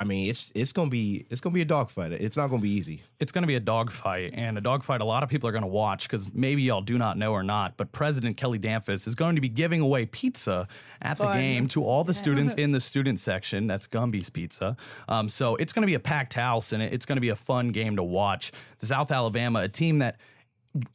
I 0.00 0.04
mean, 0.04 0.30
it's 0.30 0.50
it's 0.54 0.72
gonna 0.72 0.90
be 0.90 1.26
it's 1.30 1.40
gonna 1.40 1.54
be 1.54 1.60
a 1.60 1.66
dogfight. 1.66 2.12
It's 2.12 2.36
not 2.36 2.48
gonna 2.48 2.62
be 2.62 2.70
easy. 2.70 3.02
It's 3.20 3.32
going 3.32 3.42
to 3.42 3.46
be 3.46 3.54
a 3.54 3.60
dogfight, 3.60 4.32
and 4.32 4.56
a 4.56 4.62
dogfight 4.62 5.02
a 5.02 5.04
lot 5.04 5.22
of 5.22 5.28
people 5.28 5.46
are 5.46 5.52
going 5.52 5.62
to 5.62 5.68
watch 5.68 6.08
because 6.08 6.32
maybe 6.32 6.62
y'all 6.62 6.80
do 6.80 6.96
not 6.96 7.18
know 7.18 7.32
or 7.32 7.42
not, 7.42 7.76
but 7.76 7.92
President 7.92 8.38
Kelly 8.38 8.58
Damphousse 8.58 9.06
is 9.06 9.14
going 9.14 9.34
to 9.34 9.42
be 9.42 9.48
giving 9.48 9.82
away 9.82 10.06
pizza 10.06 10.66
at 11.02 11.18
the 11.18 11.30
game 11.34 11.68
to 11.68 11.84
all 11.84 12.02
the 12.02 12.14
students 12.14 12.54
in 12.54 12.72
the 12.72 12.80
student 12.80 13.20
section. 13.20 13.66
That's 13.66 13.86
Gumby's 13.86 14.30
Pizza. 14.30 14.74
Um, 15.06 15.28
so 15.28 15.56
it's 15.56 15.74
going 15.74 15.82
to 15.82 15.86
be 15.86 15.94
a 15.94 16.00
packed 16.00 16.32
house, 16.32 16.72
and 16.72 16.82
it's 16.82 17.04
going 17.04 17.18
to 17.18 17.20
be 17.20 17.28
a 17.28 17.36
fun 17.36 17.68
game 17.72 17.96
to 17.96 18.02
watch. 18.02 18.52
The 18.78 18.86
South 18.86 19.12
Alabama, 19.12 19.60
a 19.60 19.68
team 19.68 19.98
that 19.98 20.16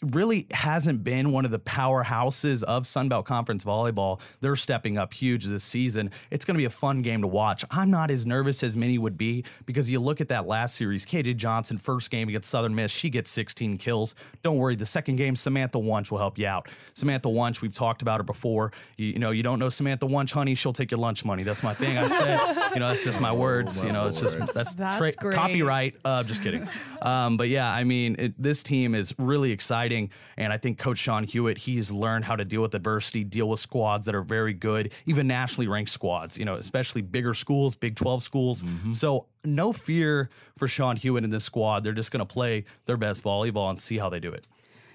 really 0.02 0.48
hasn't 0.52 1.04
been 1.04 1.32
one 1.32 1.46
of 1.46 1.52
the 1.52 1.60
powerhouses 1.60 2.64
of 2.64 2.84
Sunbelt 2.84 3.26
Conference 3.26 3.64
volleyball. 3.64 4.22
They're 4.42 4.56
stepping 4.56 4.98
up 4.98 5.14
huge 5.14 5.46
this 5.46 5.64
season. 5.64 6.12
It's 6.32 6.46
going 6.46 6.56
to 6.56 6.60
be 6.60 6.66
a 6.66 6.70
fun 6.70 7.02
game 7.02 7.22
to 7.22 7.28
watch. 7.28 7.66
I'm 7.72 7.92
not 7.92 8.10
as 8.10 8.26
nervous 8.26 8.64
as 8.64 8.78
many 8.78 8.98
would 8.98 9.18
be 9.18 9.44
because 9.66 9.90
you 9.90 10.00
look 10.00 10.22
at 10.22 10.30
that 10.30 10.48
last 10.48 10.76
series, 10.76 11.06
KJ 11.06 11.36
Johnson, 11.36 11.78
first 11.78 12.10
game 12.10 12.30
against 12.30 12.50
Southern 12.50 12.74
Miss, 12.74 12.92
she 12.92 13.10
gets 13.10 13.30
16 13.32 13.78
kills. 13.78 14.16
Don't 14.44 14.58
worry, 14.58 14.76
the 14.76 14.86
second 14.86 15.18
game, 15.18 15.36
Samantha 15.36 15.80
Wunsch 15.80 16.12
will 16.12 16.20
help 16.20 16.38
you 16.38 16.48
out. 16.48 16.70
Samantha 16.94 17.30
Wunsch, 17.30 17.62
we've 17.62 17.74
talked 17.74 18.02
about 18.02 18.20
her 18.20 18.24
before. 18.24 18.72
You, 18.98 19.08
you 19.08 19.20
know, 19.20 19.32
you 19.32 19.44
don't 19.44 19.60
know 19.60 19.70
Samantha 19.70 20.06
Wunsch, 20.06 20.32
honey, 20.32 20.56
she'll 20.56 20.74
take 20.74 20.92
your 20.92 21.00
lunch 21.00 21.26
money. 21.26 21.44
That's 21.44 21.64
my 21.64 21.74
thing. 21.74 21.98
I 21.98 22.08
said, 22.08 22.40
you 22.74 22.80
know, 22.80 22.88
that's 22.88 23.04
just 23.04 23.20
my 23.20 23.34
words. 23.34 23.84
You 23.84 23.92
know, 23.92 24.08
it's 24.08 24.22
just 24.22 24.38
that's, 24.54 24.76
That's 24.76 24.98
tra- 24.98 25.34
copyright. 25.34 25.96
Uh, 26.06 26.24
just 26.24 26.42
kidding. 26.44 26.68
Um, 27.02 27.38
but 27.38 27.50
yeah, 27.50 27.72
I 27.72 27.84
mean, 27.84 28.16
it, 28.18 28.42
this 28.42 28.64
team 28.64 28.96
is 28.96 29.14
really 29.18 29.52
exciting, 29.52 29.65
and 29.72 30.54
I 30.54 30.58
think 30.58 30.78
Coach 30.78 30.98
Sean 30.98 31.26
Huiet 31.26 31.58
he's 31.58 31.92
learned 31.92 32.26
how 32.26 32.36
to 32.36 32.46
deal 32.46 32.62
with 32.62 32.76
adversity, 32.76 33.24
deal 33.24 33.50
with 33.50 33.60
squads 33.60 34.06
that 34.06 34.16
are 34.16 34.22
very 34.22 34.54
good, 34.54 34.94
even 35.06 35.28
nationally 35.28 35.68
ranked 35.68 35.92
squads. 35.92 36.38
You 36.38 36.46
know, 36.46 36.56
especially 36.56 37.02
bigger 37.02 37.34
schools, 37.34 37.76
Big 37.76 37.96
Twelve 37.96 38.24
schools. 38.24 38.64
So 38.92 39.28
no 39.44 39.74
fear 39.74 40.30
for 40.58 40.68
Sean 40.68 40.98
Huiet 40.98 41.24
and 41.24 41.32
this 41.32 41.44
squad. 41.44 41.84
They're 41.84 41.94
just 41.94 42.12
going 42.12 42.26
to 42.26 42.34
play 42.34 42.66
their 42.86 42.98
best 42.98 43.24
volleyball 43.24 43.70
and 43.70 43.80
see 43.80 43.98
how 43.98 44.10
they 44.10 44.20
do 44.20 44.32
it. 44.32 44.46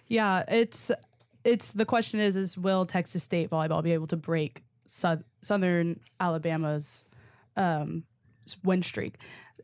Yeah, 0.09 0.45
it's 0.49 0.91
it's 1.45 1.73
the 1.73 1.85
question 1.85 2.21
is 2.21 2.37
is 2.37 2.59
will 2.59 2.85
Texas 2.87 3.23
State 3.23 3.51
volleyball 3.51 3.83
be 3.83 3.93
able 3.93 4.07
to 4.09 4.17
break 4.17 4.63
Sou- 4.87 5.25
Southern 5.43 6.01
Alabama's 6.19 7.05
um, 7.57 8.05
win 8.65 8.83
streak, 8.83 9.15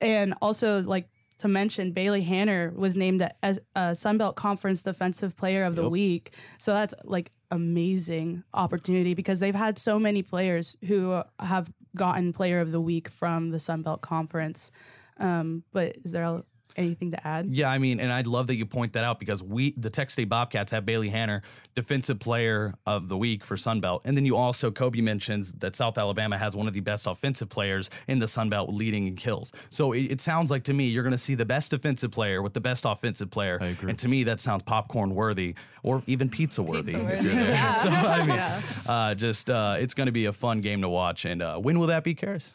and 0.01 0.35
also 0.41 0.83
like 0.83 1.09
to 1.39 1.49
mention 1.49 1.93
Bailey 1.93 2.23
Hanner 2.23 2.73
was 2.75 2.97
named 2.97 3.21
a, 3.21 3.31
as 3.45 3.59
a 3.75 3.95
Sun 3.95 4.19
Belt 4.19 4.37
Conference 4.37 4.83
Defensive 4.83 5.37
Player 5.37 5.65
of 5.65 5.77
the 5.77 5.83
Yep. 5.83 5.91
Week, 5.91 6.35
so 6.59 6.73
that's 6.73 6.95
like 7.05 7.31
amazing 7.51 8.43
opportunity 8.55 9.15
because 9.15 9.41
they've 9.41 9.55
had 9.55 9.79
so 9.79 9.99
many 9.99 10.23
players 10.23 10.77
who 10.87 11.23
have 11.41 11.71
gotten 11.95 12.33
Player 12.33 12.61
of 12.61 12.73
the 12.73 12.81
Week 12.81 13.09
from 13.09 13.51
the 13.51 13.59
Sun 13.59 13.83
Belt 13.83 14.03
Conference. 14.03 14.71
Um, 15.19 15.65
but 15.73 15.97
is 16.05 16.13
there 16.13 16.41
anything 16.77 17.11
to 17.13 17.27
add? 17.27 17.47
Yeah, 17.49 17.71
I 17.71 17.79
mean, 17.79 18.01
and 18.01 18.13
I'd 18.13 18.27
love 18.27 18.47
that 18.49 18.57
you 18.57 18.67
point 18.67 18.93
that 18.95 19.05
out 19.05 19.19
because 19.19 19.43
we, 19.43 19.73
the 19.77 19.91
Texas 19.91 20.15
State 20.15 20.29
Bobcats, 20.29 20.73
have 20.73 20.85
Bailey 20.87 21.09
Hanner, 21.09 21.43
Defensive 21.75 22.19
Player 22.19 22.75
of 22.87 23.09
the 23.09 23.17
Week 23.17 23.45
for 23.45 23.57
Sunbelt. 23.57 24.01
And 24.05 24.17
then 24.17 24.25
you 24.25 24.37
also, 24.37 24.71
Koby 24.71 25.03
mentions 25.03 25.53
that 25.55 25.77
South 25.77 25.99
Alabama 25.99 26.39
has 26.39 26.57
one 26.57 26.67
of 26.69 26.75
the 26.75 26.81
best 26.81 27.07
offensive 27.07 27.49
players 27.49 27.91
in 28.09 28.19
the 28.19 28.27
Sunbelt 28.27 28.73
leading 28.75 29.07
in 29.07 29.17
kills. 29.17 29.53
So 29.71 29.93
it, 29.93 30.03
it 30.13 30.21
sounds 30.21 30.51
like 30.51 30.65
to 30.65 30.73
me, 30.73 30.87
you're 30.87 31.03
going 31.03 31.13
to 31.13 31.19
see 31.19 31.35
the 31.35 31.45
best 31.45 31.71
defensive 31.71 32.11
player 32.11 32.43
with 32.43 32.55
the 32.55 32.61
best 32.61 32.85
offensive 32.87 33.31
player. 33.31 33.59
I 33.61 33.67
agree. 33.67 33.91
And 33.91 33.99
to 33.99 34.09
me, 34.09 34.25
that 34.25 34.41
sounds 34.41 34.63
popcorn 34.63 35.15
worthy 35.15 35.55
or 35.83 36.03
even 36.07 36.29
pizza 36.29 36.63
worthy. 36.63 36.93
Pizza-worthy. 36.95 37.29
Yeah. 37.29 37.73
So, 37.83 37.89
I 37.91 38.19
mean, 38.27 38.37
Yeah. 38.37 38.61
uh, 38.87 39.15
just, 39.15 39.51
uh, 39.51 39.77
it's 39.79 39.95
going 39.95 40.07
to 40.07 40.13
be 40.13 40.25
a 40.27 40.33
fun 40.33 40.61
game 40.61 40.81
to 40.83 40.89
watch. 40.89 41.25
And 41.25 41.43
uh, 41.43 41.59
when 41.59 41.79
will 41.79 41.89
that 41.89 42.05
be, 42.05 42.15
Karys? 42.15 42.55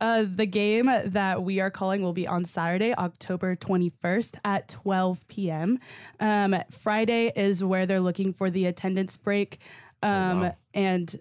Uh, 0.00 0.24
the 0.28 0.46
game 0.46 0.90
that 1.06 1.42
we 1.42 1.60
are 1.60 1.70
calling 1.70 2.02
will 2.02 2.12
be 2.12 2.26
on 2.26 2.44
Saturday, 2.44 2.94
October 2.94 3.56
21st 3.56 4.38
at 4.44 4.68
12 4.68 5.26
p.m. 5.28 5.78
Um, 6.20 6.56
Friday 6.70 7.32
is 7.34 7.64
where 7.64 7.84
they're 7.86 8.00
looking 8.00 8.32
for 8.32 8.50
the 8.50 8.66
attendance 8.66 9.16
break. 9.16 9.58
Um, 10.02 10.42
wow. 10.42 10.56
And 10.72 11.16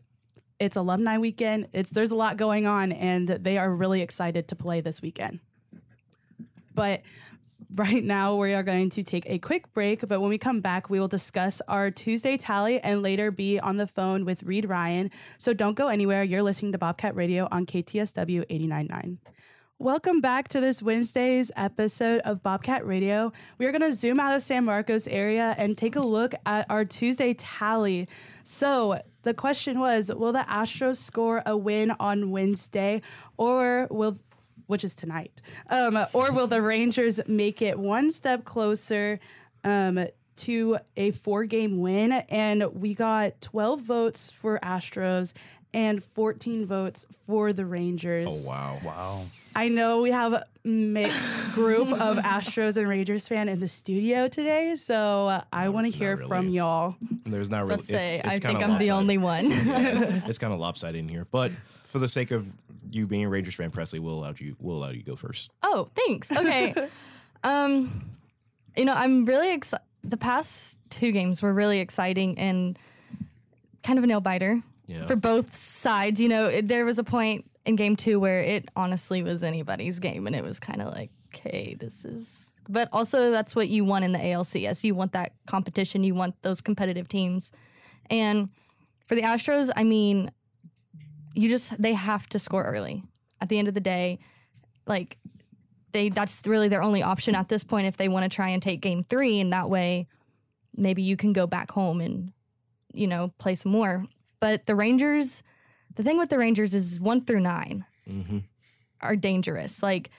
it's 0.60 0.78
alumni 0.78 1.18
weekend. 1.18 1.70
It's 1.74 1.90
there's 1.90 2.12
a 2.12 2.16
lot 2.16 2.38
going 2.38 2.68
on, 2.68 2.92
and 2.92 3.28
they 3.28 3.58
are 3.58 3.70
really 3.74 4.02
excited 4.02 4.48
to 4.50 4.56
play 4.56 4.82
this 4.82 5.02
weekend. 5.02 5.40
But 6.74 7.02
right 7.76 8.04
now 8.04 8.36
we 8.36 8.54
are 8.54 8.64
going 8.64 8.90
to 8.92 9.04
take 9.04 9.26
a 9.28 9.40
quick 9.40 9.74
break. 9.74 10.08
But 10.08 10.22
when 10.22 10.30
we 10.30 10.38
come 10.38 10.62
back, 10.62 10.90
we 10.90 11.00
will 11.00 11.08
discuss 11.08 11.62
our 11.68 11.90
Tuesday 11.90 12.38
tally 12.38 12.80
and 12.80 13.02
later 13.02 13.32
be 13.32 13.60
on 13.60 13.78
the 13.78 13.88
phone 13.88 14.26
with 14.26 14.44
Reid 14.44 14.68
Ryan. 14.68 15.12
So 15.38 15.54
don't 15.54 15.76
go 15.76 15.88
anywhere. 15.88 16.24
You're 16.24 16.44
listening 16.44 16.72
to 16.74 16.78
Bobcat 16.78 17.16
Radio 17.16 17.48
on 17.52 17.66
KTSW 17.66 18.46
89.9. 18.50 19.18
Welcome 19.80 20.22
back 20.22 20.48
to 20.50 20.60
this 20.60 20.82
Wednesday's 20.82 21.52
episode 21.56 22.22
of 22.22 22.42
Bobcat 22.42 22.84
Radio. 22.88 23.32
We 23.60 23.68
are 23.68 23.72
going 23.72 23.84
to 23.84 23.94
zoom 23.94 24.20
out 24.20 24.34
of 24.34 24.42
San 24.42 24.66
Marcos 24.66 25.08
area 25.08 25.54
and 25.56 25.78
take 25.78 25.96
a 25.96 26.02
look 26.02 26.34
at 26.48 26.66
our 26.68 26.84
Tuesday 26.84 27.36
tally. 27.36 28.08
So, 28.44 29.00
the 29.22 29.36
question 29.36 29.80
was 29.80 30.12
Will 30.12 30.32
the 30.32 30.46
Astros 30.50 30.96
score 30.96 31.44
a 31.46 31.56
win 31.56 31.94
on 32.00 32.32
Wednesday, 32.32 33.04
or 33.38 33.88
will, 33.92 34.18
which 34.68 34.84
is 34.84 34.94
tonight, 34.94 35.42
um, 35.70 35.98
or 36.14 36.32
will 36.32 36.48
the 36.48 36.62
Rangers 36.62 37.20
make 37.28 37.62
it 37.62 37.78
one 37.80 38.12
step 38.12 38.46
closer 38.46 39.20
um, 39.64 40.06
to 40.38 40.78
a 40.96 41.12
four 41.12 41.46
game 41.46 41.80
win? 41.80 42.12
And 42.12 42.64
we 42.74 42.94
got 42.94 43.42
12 43.42 43.82
votes 43.82 44.32
for 44.32 44.60
Astros 44.60 45.34
and 45.74 46.04
14 46.04 46.66
votes 46.66 47.06
for 47.26 47.54
the 47.54 47.66
Rangers. 47.66 48.28
Oh 48.30 48.50
wow. 48.50 48.80
Wow. 48.84 49.24
I 49.56 49.70
know 49.70 50.02
we 50.02 50.12
have 50.12 50.34
a 50.34 50.44
mixed 50.64 51.52
group 51.54 51.92
of 51.92 52.18
Astros 52.18 52.78
and 52.78 52.88
Rangers 52.88 53.28
fan 53.28 53.50
in 53.50 53.60
the 53.60 53.68
studio 53.68 54.28
today, 54.28 54.76
so 54.76 55.28
uh, 55.28 55.42
I 55.52 55.70
want 55.70 55.92
to 55.92 55.98
hear 55.98 56.16
really. 56.16 56.28
from 56.28 56.50
y'all. 56.50 56.96
There's 57.26 57.50
not 57.50 57.62
really. 57.62 57.72
Let's 57.72 57.88
say 57.88 58.20
it's, 58.20 58.28
I 58.28 58.40
think 58.40 58.62
I'm 58.62 58.78
the 58.78 58.92
only 58.92 59.18
one. 59.18 59.48
it's 59.52 60.38
kind 60.38 60.54
of 60.54 60.60
lopsided 60.60 61.00
in 61.00 61.10
here, 61.10 61.26
but 61.32 61.52
for 61.84 62.00
the 62.00 62.08
sake 62.08 62.32
of 62.32 62.48
you 62.92 63.08
being 63.08 63.26
a 63.26 63.30
Rangers 63.30 63.56
fan, 63.56 63.72
Preslie, 63.72 64.00
we'll 64.00 64.20
allow 64.20 64.34
you. 64.38 64.56
We'll 64.60 64.78
allow 64.78 64.90
you 64.90 65.00
to 65.00 65.10
go 65.10 65.16
first. 65.16 65.50
Oh, 65.64 65.90
thanks. 65.96 66.32
Okay. 66.32 66.76
um, 67.44 68.12
you 68.76 68.86
know, 68.86 68.94
I'm 68.94 69.26
really 69.26 69.52
excited. 69.52 69.84
The 70.04 70.18
past 70.18 70.80
two 70.90 71.12
games 71.12 71.42
were 71.42 71.54
really 71.54 71.80
exciting 71.80 72.38
and 72.38 72.78
kind 73.84 73.98
of 73.98 74.04
a 74.04 74.08
nail 74.08 74.22
biter 74.22 74.62
Yeah. 74.88 75.06
for 75.06 75.16
both 75.16 75.56
sides. 75.56 76.20
You 76.20 76.30
know, 76.30 76.48
it, 76.48 76.68
there 76.68 76.86
was 76.86 77.00
a 77.00 77.04
point 77.04 77.46
in 77.66 77.76
game 77.76 77.96
two 77.96 78.20
where 78.20 78.42
it 78.42 78.70
honestly 78.76 79.22
was 79.22 79.44
anybody's 79.44 80.00
game, 80.00 80.28
and 80.28 80.36
it 80.36 80.44
was 80.44 80.60
kind 80.60 80.82
of 80.82 80.94
like, 80.94 81.12
okay, 81.36 81.76
this 81.80 82.06
is. 82.06 82.62
But 82.70 82.90
also, 82.92 83.32
that's 83.32 83.56
what 83.56 83.70
you 83.70 83.86
want 83.86 84.06
in 84.06 84.12
the 84.12 84.20
ALCS. 84.20 84.84
You 84.84 84.96
want 84.96 85.14
that 85.14 85.34
competition. 85.46 86.04
You 86.04 86.16
want 86.16 86.42
those 86.42 86.62
competitive 86.62 87.08
teams, 87.08 87.52
and 88.10 88.50
for 89.06 89.16
the 89.16 89.22
Astros, 89.22 89.70
I 89.76 89.84
mean, 89.84 90.32
you 91.34 91.50
just 91.50 91.82
they 91.82 91.94
have 91.94 92.28
to 92.30 92.40
score 92.40 92.64
early. 92.64 93.04
At 93.40 93.50
the 93.50 93.60
end 93.60 93.68
of 93.68 93.76
the 93.76 93.82
day, 93.82 94.20
like 94.88 95.18
they 95.92 96.10
that's 96.10 96.46
really 96.46 96.68
their 96.68 96.82
only 96.82 97.04
option 97.04 97.36
at 97.36 97.50
this 97.50 97.64
point 97.64 97.88
if 97.88 97.98
they 97.98 98.08
want 98.08 98.30
to 98.30 98.34
try 98.34 98.50
and 98.50 98.62
take 98.62 98.82
game 98.82 99.04
three 99.04 99.40
and 99.40 99.54
that 99.54 99.70
way 99.70 100.08
maybe 100.76 101.02
you 101.02 101.18
can 101.18 101.34
go 101.34 101.48
back 101.48 101.72
home 101.72 102.02
and 102.02 102.32
you 102.94 103.08
know 103.08 103.34
play 103.38 103.56
some 103.56 103.72
more 103.72 104.06
but 104.40 104.66
the 104.66 104.76
rangers 104.76 105.44
the 105.96 106.04
thing 106.04 106.18
with 106.18 106.30
the 106.30 106.38
rangers 106.38 106.74
is 106.74 107.00
one 107.00 107.24
through 107.26 107.40
9 107.42 107.86
Mm-hmm. 108.10 108.38
are 109.02 109.16
dangerous 109.18 109.84
like 109.84 110.10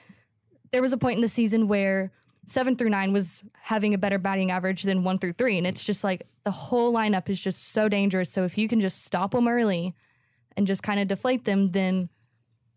there 0.71 0.81
was 0.81 0.93
a 0.93 0.97
point 0.97 1.15
in 1.15 1.21
the 1.21 1.27
season 1.27 1.67
where 1.67 2.11
seven 2.45 2.75
through 2.75 2.89
nine 2.89 3.13
was 3.13 3.43
having 3.59 3.93
a 3.95 3.97
better 3.97 4.19
batting 4.19 4.51
average 4.51 4.83
than 4.83 5.03
one 5.03 5.17
through 5.17 5.33
three 5.33 5.57
and 5.57 5.65
it's 5.65 5.83
just 5.83 6.03
like 6.03 6.27
the 6.43 6.51
whole 6.51 6.93
lineup 6.93 7.29
is 7.29 7.39
just 7.39 7.69
so 7.69 7.89
dangerous 7.89 8.31
so 8.31 8.43
if 8.43 8.57
you 8.59 8.67
can 8.67 8.79
just 8.79 9.03
stop 9.05 9.31
them 9.31 9.47
early 9.47 9.95
and 10.55 10.67
just 10.67 10.83
kind 10.83 10.99
of 10.99 11.07
deflate 11.07 11.45
them 11.45 11.67
then 11.69 12.09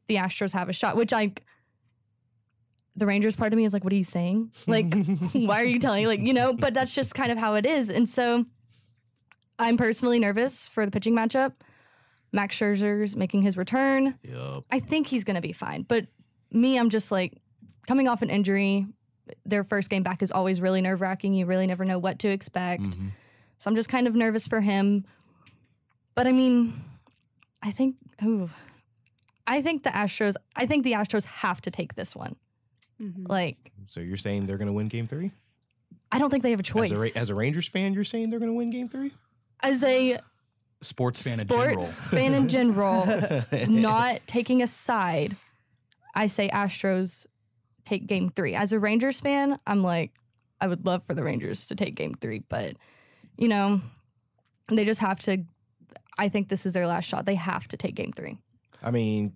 the 0.09 0.17
astros 0.17 0.53
have 0.55 0.69
a 0.71 0.73
shot 0.73 0.97
which 0.97 1.13
i 1.13 1.31
the 2.97 3.07
Rangers 3.07 3.37
part 3.37 3.55
of 3.55 3.57
me 3.57 3.65
is 3.65 3.73
like, 3.73 3.85
what 3.85 3.93
are 3.95 3.97
you 3.97 4.05
saying? 4.05 4.51
Like, 4.67 4.93
why 5.33 5.63
are 5.63 5.65
you 5.65 5.79
telling? 5.79 6.07
Like, 6.07 6.21
you 6.21 6.35
know, 6.35 6.53
but 6.53 6.75
that's 6.75 6.95
just 6.95 7.15
kind 7.15 7.33
of 7.33 7.39
how 7.39 7.55
it 7.55 7.65
is. 7.65 7.89
And 7.89 8.07
so 8.07 8.45
I'm 9.63 9.77
personally 9.77 10.19
nervous 10.19 10.69
for 10.69 10.85
the 10.85 10.91
pitching 10.93 11.15
matchup. 11.15 11.53
Max 12.33 12.59
Scherzer's 12.59 13.15
making 13.17 13.43
his 13.43 13.57
return. 13.57 14.19
Yep. 14.23 14.65
I 14.71 14.81
think 14.81 15.07
he's 15.07 15.25
going 15.25 15.35
to 15.37 15.43
be 15.43 15.53
fine. 15.53 15.83
But 15.83 16.07
me, 16.51 16.79
I'm 16.79 16.91
just 16.91 17.13
like 17.13 17.35
coming 17.87 18.09
off 18.09 18.23
an 18.23 18.31
injury. 18.31 18.87
Their 19.45 19.65
first 19.65 19.91
game 19.91 20.03
back 20.03 20.23
is 20.23 20.33
always 20.33 20.61
really 20.61 20.81
nerve 20.81 21.01
wracking. 21.01 21.35
You 21.35 21.47
really 21.47 21.67
never 21.67 21.85
know 21.85 21.99
what 21.99 22.19
to 22.21 22.29
expect. 22.29 22.83
Mm-hmm. 22.83 23.09
So 23.59 23.71
I'm 23.71 23.77
just 23.77 23.89
kind 23.89 24.07
of 24.07 24.15
nervous 24.15 24.49
for 24.49 24.61
him. 24.61 25.05
But 26.15 26.27
I 26.27 26.33
mean, 26.33 26.83
I 27.63 27.71
think, 27.71 27.97
ooh, 28.25 28.51
I 29.47 29.63
think 29.63 29.83
the 29.83 29.91
Astros, 29.91 30.35
I 30.57 30.67
think 30.67 30.85
the 30.85 30.93
Astros 30.93 31.27
have 31.27 31.61
to 31.63 31.71
take 31.71 31.95
this 31.95 32.17
one. 32.17 32.37
Like, 33.29 33.57
So 33.89 34.01
you're 34.01 34.17
saying 34.17 34.47
they're 34.47 34.59
going 34.59 34.67
to 34.67 34.73
win 34.73 34.89
Game 34.89 35.07
Three? 35.07 35.33
I 36.11 36.19
don't 36.19 36.31
think 36.31 36.43
they 36.43 36.51
have 36.51 36.61
a 36.61 36.65
choice. 36.65 36.93
As 36.93 37.17
a, 37.17 37.19
as 37.19 37.31
a 37.31 37.35
Rangers 37.35 37.69
fan, 37.69 37.95
you're 37.95 38.05
saying 38.05 38.31
they're 38.31 38.39
going 38.39 38.51
to 38.51 38.57
win 38.57 38.71
Game 38.71 38.89
Three? 38.89 39.13
As 39.63 39.85
a 39.85 40.19
Sports 40.81 41.23
fan 41.23 41.39
in 41.41 41.47
general. 41.47 41.83
sports 41.83 42.01
fan 42.11 42.35
in 42.35 42.49
general, 42.49 43.07
not 43.69 44.21
taking 44.27 44.63
a 44.63 44.67
side, 44.67 45.37
I 46.15 46.27
say 46.27 46.49
Astros 46.49 47.27
take 47.85 48.07
game 48.09 48.31
three. 48.31 48.55
As 48.55 48.73
a 48.73 48.79
Rangers 48.81 49.21
fan, 49.21 49.59
I'm 49.67 49.83
like, 49.85 50.11
I 50.61 50.67
would 50.67 50.85
love 50.85 51.05
for 51.05 51.15
the 51.15 51.23
Rangers 51.23 51.67
to 51.69 51.77
take 51.77 51.95
game 51.95 52.15
three, 52.15 52.43
but 52.49 52.77
you 53.39 53.47
know, 53.49 53.81
they 54.71 54.85
just 54.85 55.01
have 55.01 55.21
to. 55.21 55.45
I 56.19 56.29
think 56.29 56.49
this 56.49 56.67
is 56.67 56.73
their 56.73 56.87
last 56.87 57.09
shot. 57.09 57.27
They 57.27 57.37
have 57.37 57.69
to 57.69 57.77
take 57.77 57.95
game 57.95 58.13
three. 58.13 58.39
I 58.83 58.91
mean, 58.91 59.33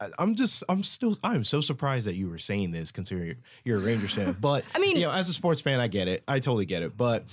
I- 0.00 0.10
I'm 0.18 0.34
just, 0.34 0.62
I'm 0.68 0.82
still, 0.82 1.16
I'm 1.24 1.42
so 1.44 1.60
surprised 1.62 2.06
that 2.06 2.14
you 2.14 2.28
were 2.28 2.38
saying 2.38 2.70
this, 2.70 2.92
considering 2.92 3.36
you're 3.64 3.78
a 3.78 3.80
Rangers 3.82 4.12
fan. 4.14 4.36
But 4.38 4.64
I 4.74 4.78
mean- 4.78 4.96
you 4.96 5.02
know, 5.02 5.12
as 5.12 5.28
a 5.30 5.32
sports 5.32 5.60
fan, 5.62 5.80
I 5.80 5.88
get 5.88 6.06
it. 6.08 6.22
I 6.28 6.38
totally 6.40 6.66
get 6.66 6.82
it. 6.82 6.96
But 6.96 7.24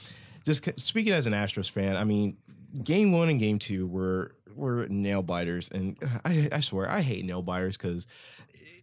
just 0.45 0.79
speaking 0.79 1.13
as 1.13 1.25
an 1.27 1.33
Astros 1.33 1.69
fan, 1.69 1.97
I 1.97 2.03
mean, 2.03 2.37
game 2.83 3.11
one 3.11 3.29
and 3.29 3.39
game 3.39 3.59
two 3.59 3.87
were 3.87 4.31
were 4.55 4.87
nail 4.87 5.23
biters, 5.23 5.69
and 5.69 5.97
I, 6.25 6.47
I 6.51 6.59
swear 6.61 6.89
I 6.89 7.01
hate 7.01 7.25
nail 7.25 7.41
biters 7.41 7.77
because 7.77 8.07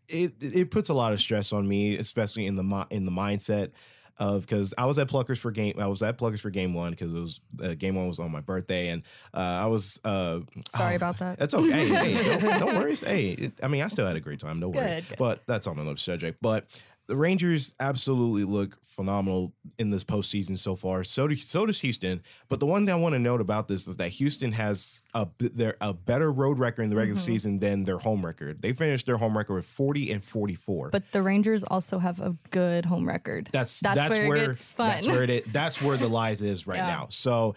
it 0.08 0.34
it 0.40 0.70
puts 0.70 0.88
a 0.88 0.94
lot 0.94 1.12
of 1.12 1.20
stress 1.20 1.52
on 1.52 1.66
me, 1.66 1.96
especially 1.96 2.46
in 2.46 2.56
the 2.56 2.86
in 2.90 3.06
the 3.06 3.12
mindset 3.12 3.70
of 4.18 4.42
because 4.42 4.74
I 4.76 4.86
was 4.86 4.98
at 4.98 5.08
Pluckers 5.08 5.38
for 5.38 5.50
game 5.50 5.74
I 5.78 5.86
was 5.86 6.02
at 6.02 6.18
Pluckers 6.18 6.40
for 6.40 6.50
game 6.50 6.74
one 6.74 6.90
because 6.90 7.14
it 7.14 7.20
was 7.20 7.40
uh, 7.62 7.74
game 7.74 7.94
one 7.94 8.08
was 8.08 8.18
on 8.18 8.30
my 8.30 8.40
birthday 8.40 8.88
and 8.88 9.02
uh, 9.32 9.38
I 9.38 9.66
was 9.66 10.00
uh, 10.04 10.40
Sorry 10.68 10.92
oh, 10.92 10.96
about 10.96 11.18
that. 11.18 11.38
That's 11.38 11.54
okay. 11.54 11.86
hey, 11.86 12.14
hey, 12.14 12.38
no, 12.38 12.58
no 12.58 12.66
worries. 12.78 13.00
Hey, 13.00 13.30
it, 13.30 13.52
I 13.62 13.68
mean 13.68 13.82
I 13.82 13.88
still 13.88 14.06
had 14.06 14.16
a 14.16 14.20
great 14.20 14.38
time. 14.38 14.60
No 14.60 14.68
worries. 14.68 15.04
But 15.16 15.42
that's 15.46 15.66
on 15.66 15.78
another 15.78 15.96
subject. 15.96 16.38
But 16.42 16.66
the 17.08 17.16
Rangers 17.16 17.74
absolutely 17.80 18.44
look 18.44 18.78
phenomenal 18.84 19.52
in 19.78 19.90
this 19.90 20.04
postseason 20.04 20.58
so 20.58 20.76
far. 20.76 21.02
So 21.02 21.26
do, 21.26 21.34
so 21.34 21.66
does 21.66 21.80
Houston. 21.80 22.22
But 22.48 22.60
the 22.60 22.66
one 22.66 22.84
thing 22.86 22.92
I 22.94 22.98
want 22.98 23.14
to 23.14 23.18
note 23.18 23.40
about 23.40 23.66
this 23.68 23.88
is 23.88 23.96
that 23.96 24.08
Houston 24.10 24.52
has 24.52 25.04
a 25.14 25.26
their 25.38 25.76
a 25.80 25.92
better 25.94 26.30
road 26.30 26.58
record 26.58 26.82
in 26.82 26.90
the 26.90 26.96
regular 26.96 27.16
Mm-hmm. 27.16 27.32
season 27.32 27.58
than 27.58 27.84
their 27.84 27.98
home 27.98 28.24
record. 28.24 28.62
They 28.62 28.72
finished 28.72 29.06
their 29.06 29.16
home 29.16 29.36
record 29.36 29.54
with 29.54 29.66
40 29.66 30.12
and 30.12 30.22
44. 30.22 30.90
But 30.90 31.10
the 31.12 31.22
Rangers 31.22 31.64
also 31.64 31.98
have 31.98 32.20
a 32.20 32.36
good 32.50 32.84
home 32.84 33.08
record. 33.08 33.48
That's 33.52 33.80
that's, 33.80 33.96
that's, 33.98 34.16
where, 34.16 34.28
where, 34.28 34.36
it 34.44 34.46
gets 34.48 34.72
fun. 34.72 34.88
That's 34.88 35.06
where 35.08 35.22
it 35.24 35.52
that's 35.52 35.82
where 35.82 35.96
the 35.96 36.08
lies 36.08 36.40
is 36.42 36.66
right 36.68 36.76
Yeah. 36.76 36.86
now. 36.86 37.06
So 37.10 37.54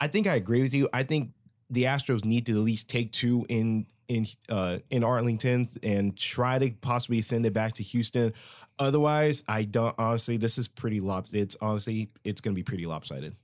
I 0.00 0.08
think 0.08 0.26
I 0.26 0.34
agree 0.36 0.62
with 0.62 0.74
you. 0.74 0.88
I 0.92 1.02
think 1.02 1.30
the 1.70 1.84
Astros 1.84 2.24
need 2.24 2.46
to 2.46 2.52
at 2.52 2.58
least 2.58 2.88
take 2.90 3.10
two 3.10 3.46
in 3.48 3.86
in 4.08 4.26
uh 4.48 4.78
in 4.90 5.04
Arlington 5.04 5.66
and 5.82 6.16
try 6.16 6.58
to 6.58 6.70
possibly 6.80 7.22
send 7.22 7.46
it 7.46 7.52
back 7.52 7.74
to 7.74 7.82
Houston. 7.82 8.32
Otherwise, 8.78 9.44
I 9.48 9.64
don't 9.64 9.94
honestly 9.98 10.36
this 10.36 10.58
is 10.58 10.68
pretty 10.68 11.00
lopsided. 11.00 11.42
It's 11.42 11.56
honestly 11.60 12.10
it's 12.24 12.40
gonna 12.40 12.54
be 12.54 12.62
pretty 12.62 12.86
lopsided. 12.86 13.34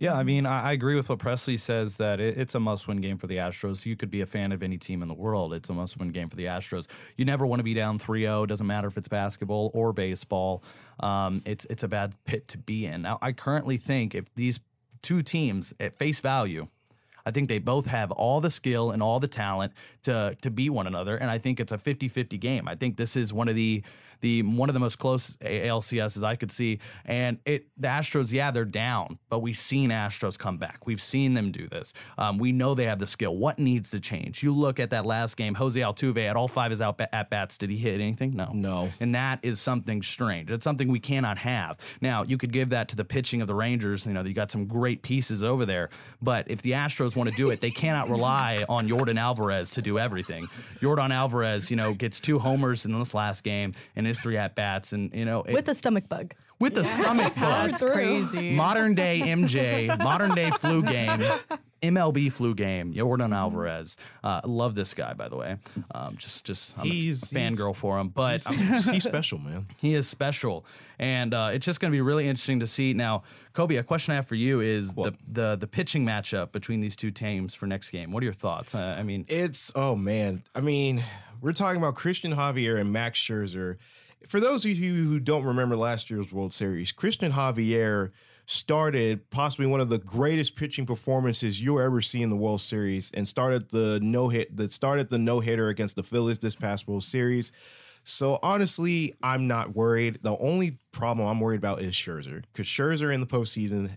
Yeah, 0.00 0.14
I 0.14 0.22
mean, 0.22 0.46
I, 0.46 0.72
agree 0.72 0.94
with 0.94 1.10
what 1.10 1.18
Preslie 1.18 1.58
says 1.58 1.98
that 1.98 2.20
it, 2.20 2.38
it's 2.38 2.54
a 2.54 2.60
must-win 2.60 3.02
game 3.02 3.18
for 3.18 3.26
the 3.26 3.36
Astros. 3.36 3.84
You 3.84 3.96
could 3.96 4.10
be 4.10 4.22
a 4.22 4.26
fan 4.26 4.50
of 4.50 4.62
any 4.62 4.78
team 4.78 5.02
in 5.02 5.08
the 5.08 5.14
world. 5.14 5.52
It's 5.52 5.68
a 5.68 5.74
must-win 5.74 6.08
game 6.08 6.30
for 6.30 6.36
the 6.36 6.46
Astros. 6.46 6.86
You 7.18 7.26
never 7.26 7.46
want 7.46 7.60
to 7.60 7.64
be 7.64 7.74
down 7.74 7.98
3-0. 7.98 8.48
Doesn't 8.48 8.66
matter 8.66 8.88
if 8.88 8.96
it's 8.96 9.08
basketball 9.08 9.70
or 9.74 9.92
baseball. 9.92 10.64
Um, 11.00 11.42
it's 11.44 11.66
it's 11.68 11.82
a 11.82 11.88
bad 11.88 12.14
pit 12.24 12.48
to 12.48 12.58
be 12.58 12.86
in. 12.86 13.02
Now, 13.02 13.18
I 13.20 13.32
currently 13.32 13.76
think 13.76 14.14
if 14.14 14.34
these 14.36 14.58
two 15.02 15.22
teams 15.22 15.74
at 15.78 15.94
face 15.96 16.20
value, 16.20 16.68
I 17.24 17.30
think 17.30 17.48
they 17.48 17.58
both 17.58 17.86
have 17.86 18.10
all 18.10 18.40
the 18.40 18.50
skill 18.50 18.90
and 18.90 19.02
all 19.02 19.20
the 19.20 19.28
talent 19.28 19.72
to 20.02 20.36
to 20.40 20.50
beat 20.50 20.70
one 20.70 20.86
another, 20.86 21.16
and 21.16 21.30
I 21.30 21.38
think 21.38 21.60
it's 21.60 21.72
a 21.72 21.78
50-50 21.78 22.38
game. 22.40 22.68
I 22.68 22.74
think 22.74 22.96
this 22.96 23.16
is 23.16 23.32
one 23.32 23.48
of 23.48 23.54
the 23.54 23.82
the 24.20 24.42
one 24.42 24.68
of 24.68 24.74
the 24.74 24.80
most 24.80 24.98
close 24.98 25.36
ALCSs 25.36 26.22
I 26.22 26.36
could 26.36 26.50
see. 26.50 26.80
And 27.06 27.38
it 27.44 27.66
the 27.76 27.88
Astros, 27.88 28.32
yeah, 28.32 28.50
they're 28.50 28.64
down, 28.64 29.18
but 29.28 29.40
we've 29.40 29.58
seen 29.58 29.90
Astros 29.90 30.38
come 30.38 30.58
back. 30.58 30.86
We've 30.86 31.00
seen 31.00 31.34
them 31.34 31.50
do 31.50 31.68
this. 31.68 31.92
Um, 32.18 32.38
we 32.38 32.52
know 32.52 32.74
they 32.74 32.84
have 32.84 32.98
the 32.98 33.06
skill. 33.06 33.36
What 33.36 33.58
needs 33.58 33.90
to 33.90 34.00
change? 34.00 34.42
You 34.42 34.52
look 34.52 34.80
at 34.80 34.90
that 34.90 35.06
last 35.06 35.36
game. 35.36 35.54
Jose 35.54 35.80
Altuve 35.80 36.28
at 36.28 36.36
all 36.36 36.48
five 36.48 36.70
his 36.70 36.80
out 36.80 37.00
at 37.12 37.30
bats. 37.30 37.58
Did 37.58 37.70
he 37.70 37.76
hit 37.76 38.00
anything? 38.00 38.32
No. 38.32 38.50
No. 38.52 38.90
And 39.00 39.14
that 39.14 39.40
is 39.42 39.60
something 39.60 40.02
strange. 40.02 40.50
It's 40.50 40.64
something 40.64 40.88
we 40.88 41.00
cannot 41.00 41.38
have. 41.38 41.78
Now 42.00 42.22
you 42.22 42.36
could 42.36 42.52
give 42.52 42.70
that 42.70 42.88
to 42.88 42.96
the 42.96 43.04
pitching 43.04 43.40
of 43.40 43.46
the 43.46 43.54
Rangers. 43.54 44.06
You 44.06 44.12
know 44.12 44.22
you 44.22 44.34
got 44.34 44.50
some 44.50 44.66
great 44.66 45.02
pieces 45.02 45.42
over 45.42 45.64
there, 45.64 45.90
but 46.20 46.50
if 46.50 46.62
the 46.62 46.72
Astros 46.72 47.16
want 47.16 47.30
to 47.30 47.36
do 47.36 47.50
it, 47.50 47.60
they 47.60 47.70
cannot 47.70 48.08
rely 48.08 48.64
on 48.68 48.88
Yordan 48.88 49.18
Alvarez 49.18 49.72
to 49.72 49.82
do 49.82 49.98
everything. 49.98 50.46
Yordan 50.80 51.10
Alvarez, 51.10 51.70
you 51.70 51.76
know, 51.76 51.94
gets 51.94 52.20
two 52.20 52.38
homers 52.38 52.84
in 52.84 52.98
this 52.98 53.14
last 53.14 53.44
game 53.44 53.72
and 53.96 54.06
his 54.10 54.20
three 54.20 54.36
at 54.36 54.54
bats, 54.54 54.92
and 54.92 55.12
you 55.14 55.24
know, 55.24 55.42
it- 55.42 55.54
with 55.54 55.68
a 55.68 55.74
stomach 55.74 56.08
bug. 56.08 56.34
with 56.58 56.76
a 56.76 56.84
stomach 56.84 57.34
bug. 57.40 57.70
That's 57.70 57.82
crazy. 57.82 58.52
Modern 58.52 58.94
day 58.94 59.20
MJ, 59.24 59.98
modern 59.98 60.34
day 60.34 60.50
flu 60.50 60.82
game, 60.82 61.20
MLB 61.82 62.30
flu 62.30 62.54
game. 62.54 62.92
Yordan 62.92 63.34
Alvarez. 63.34 63.96
Uh, 64.22 64.40
love 64.44 64.74
this 64.74 64.92
guy, 64.92 65.14
by 65.14 65.28
the 65.30 65.36
way. 65.36 65.56
Um, 65.94 66.10
just, 66.18 66.44
just 66.44 66.76
I'm 66.78 66.84
He's- 66.86 67.30
a 67.30 67.34
fangirl 67.34 67.68
he's- 67.68 67.76
for 67.78 67.98
him, 67.98 68.08
but 68.08 68.42
He's, 68.44 68.84
he's 68.90 69.04
special, 69.14 69.38
man. 69.38 69.66
he 69.80 69.94
is 69.94 70.06
special, 70.06 70.66
and 70.98 71.32
uh, 71.32 71.50
it's 71.52 71.64
just 71.64 71.80
going 71.80 71.90
to 71.90 71.96
be 71.96 72.02
really 72.02 72.28
interesting 72.28 72.60
to 72.60 72.66
see. 72.66 72.92
Now, 72.92 73.22
Koby, 73.54 73.78
a 73.78 73.82
question 73.82 74.12
I 74.12 74.16
have 74.16 74.26
for 74.26 74.34
you 74.34 74.60
is 74.60 74.92
the, 74.94 75.12
the 75.26 75.56
the 75.56 75.66
pitching 75.66 76.04
matchup 76.04 76.52
between 76.52 76.80
these 76.80 76.94
two 76.96 77.10
teams 77.10 77.54
for 77.54 77.66
next 77.66 77.90
game. 77.90 78.12
What 78.12 78.22
are 78.22 78.24
your 78.24 78.32
thoughts? 78.34 78.74
Uh, 78.74 78.96
I 78.98 79.02
mean, 79.02 79.24
It's 79.28 79.72
oh 79.74 79.96
man. 79.96 80.42
I 80.54 80.60
mean, 80.60 81.02
we're 81.40 81.52
talking 81.52 81.78
about 81.78 81.94
Cristian 81.94 82.34
Javier 82.34 82.78
and 82.78 82.92
Max 82.92 83.18
Scherzer. 83.18 83.76
For 84.26 84.40
those 84.40 84.64
of 84.64 84.72
you 84.72 84.94
who 84.94 85.18
don't 85.18 85.44
remember 85.44 85.76
last 85.76 86.10
year's 86.10 86.32
World 86.32 86.52
Series, 86.52 86.92
Cristian 86.92 87.32
Javier 87.32 88.10
started 88.46 89.30
possibly 89.30 89.66
one 89.66 89.80
of 89.80 89.88
the 89.88 89.98
greatest 89.98 90.56
pitching 90.56 90.84
performances 90.84 91.62
you'll 91.62 91.80
ever 91.80 92.00
see 92.00 92.20
in 92.20 92.30
the 92.30 92.36
World 92.36 92.60
Series 92.60 93.10
and 93.12 93.26
started 93.26 93.70
the 93.70 94.00
no 94.02 94.28
hit 94.28 94.56
that 94.56 94.72
started 94.72 95.08
the 95.08 95.18
no 95.18 95.40
hitter 95.40 95.68
against 95.68 95.96
the 95.96 96.02
Phillies 96.02 96.38
this 96.38 96.56
past 96.56 96.88
World 96.88 97.04
Series. 97.04 97.52
So 98.02 98.38
honestly, 98.42 99.14
I'm 99.22 99.46
not 99.46 99.76
worried. 99.76 100.18
The 100.22 100.36
only 100.38 100.78
problem 100.92 101.28
I'm 101.28 101.40
worried 101.40 101.58
about 101.58 101.80
is 101.80 101.94
Scherzer 101.94 102.42
because 102.52 102.66
Scherzer 102.66 103.14
in 103.14 103.20
the 103.20 103.26
postseason 103.26 103.90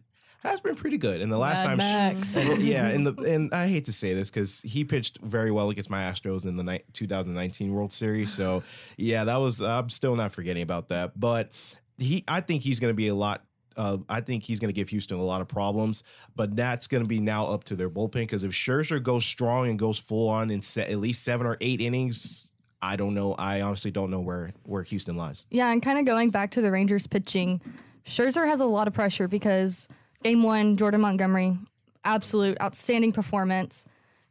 has 0.44 0.60
been 0.60 0.76
pretty 0.76 0.98
good. 0.98 1.22
And 1.22 1.32
the 1.32 1.38
last 1.38 1.64
Mad 1.64 1.70
time, 1.70 1.78
Max. 1.78 2.36
and- 2.38 2.62
yeah, 2.62 2.88
and 2.88 3.08
the 3.08 3.14
and 3.34 3.54
I 3.54 3.68
hate 3.68 3.86
to 3.86 3.94
say 3.94 4.14
this 4.14 4.30
because 4.30 4.62
he 4.62 4.84
pitched 4.84 5.20
very 5.20 5.52
well 5.52 5.70
against 5.70 5.90
my 5.90 6.02
Astros 6.04 6.46
in 6.46 6.58
the 6.58 6.64
ni- 6.64 6.82
2019 6.94 7.74
World 7.74 7.92
Series. 7.92 8.32
So 8.32 8.64
yeah, 8.98 9.24
that 9.24 9.38
was 9.38 9.62
I'm 9.62 9.90
still 9.90 10.16
not 10.16 10.32
forgetting 10.32 10.64
about 10.64 10.90
that. 10.90 11.20
But 11.20 11.50
he, 11.98 12.24
I 12.28 12.42
think 12.42 12.62
he's 12.62 12.80
going 12.80 12.92
to 12.92 12.96
be 12.98 13.08
a 13.08 13.16
lot. 13.16 13.44
Uh, 13.76 13.98
I 14.08 14.22
think 14.22 14.44
he's 14.44 14.60
going 14.60 14.70
to 14.70 14.74
give 14.74 14.90
Houston 14.90 15.18
a 15.18 15.24
lot 15.24 15.42
of 15.42 15.48
problems, 15.48 16.04
but 16.36 16.56
that's 16.56 16.86
going 16.86 17.02
to 17.02 17.08
be 17.08 17.20
now 17.20 17.46
up 17.46 17.64
to 17.66 17.76
their 17.76 17.90
bullpen 17.90 18.12
because 18.22 18.44
if 18.44 18.52
Scherzer 18.52 19.02
goes 19.02 19.26
strong 19.26 19.68
and 19.68 19.80
goes 19.80 19.98
full 19.98 20.30
on 20.30 20.52
in 20.52 20.62
set, 20.62 20.90
at 20.92 21.00
least 21.00 21.24
seven 21.24 21.48
or 21.48 21.58
eight 21.60 21.82
innings, 21.82 22.54
I 22.84 22.98
don't 22.98 23.16
know. 23.16 23.34
I 23.34 23.62
honestly 23.62 23.90
don't 23.90 24.12
know 24.12 24.20
where 24.20 24.52
where 24.64 24.84
Houston 24.84 25.16
lies. 25.18 25.48
Yeah, 25.50 25.72
and 25.72 25.82
kind 25.82 25.98
of 25.98 26.06
going 26.06 26.30
back 26.30 26.52
to 26.52 26.62
the 26.62 26.70
Rangers 26.70 27.08
pitching, 27.08 27.62
Scherzer 28.06 28.46
has 28.46 28.60
a 28.60 28.66
lot 28.66 28.88
of 28.88 28.94
pressure 28.94 29.28
because 29.28 29.88
game 30.24 30.44
one, 30.44 30.78
Jordan 30.78 31.02
Montgomery, 31.02 31.58
absolute 32.04 32.58
outstanding 32.62 33.12
performance. 33.12 33.86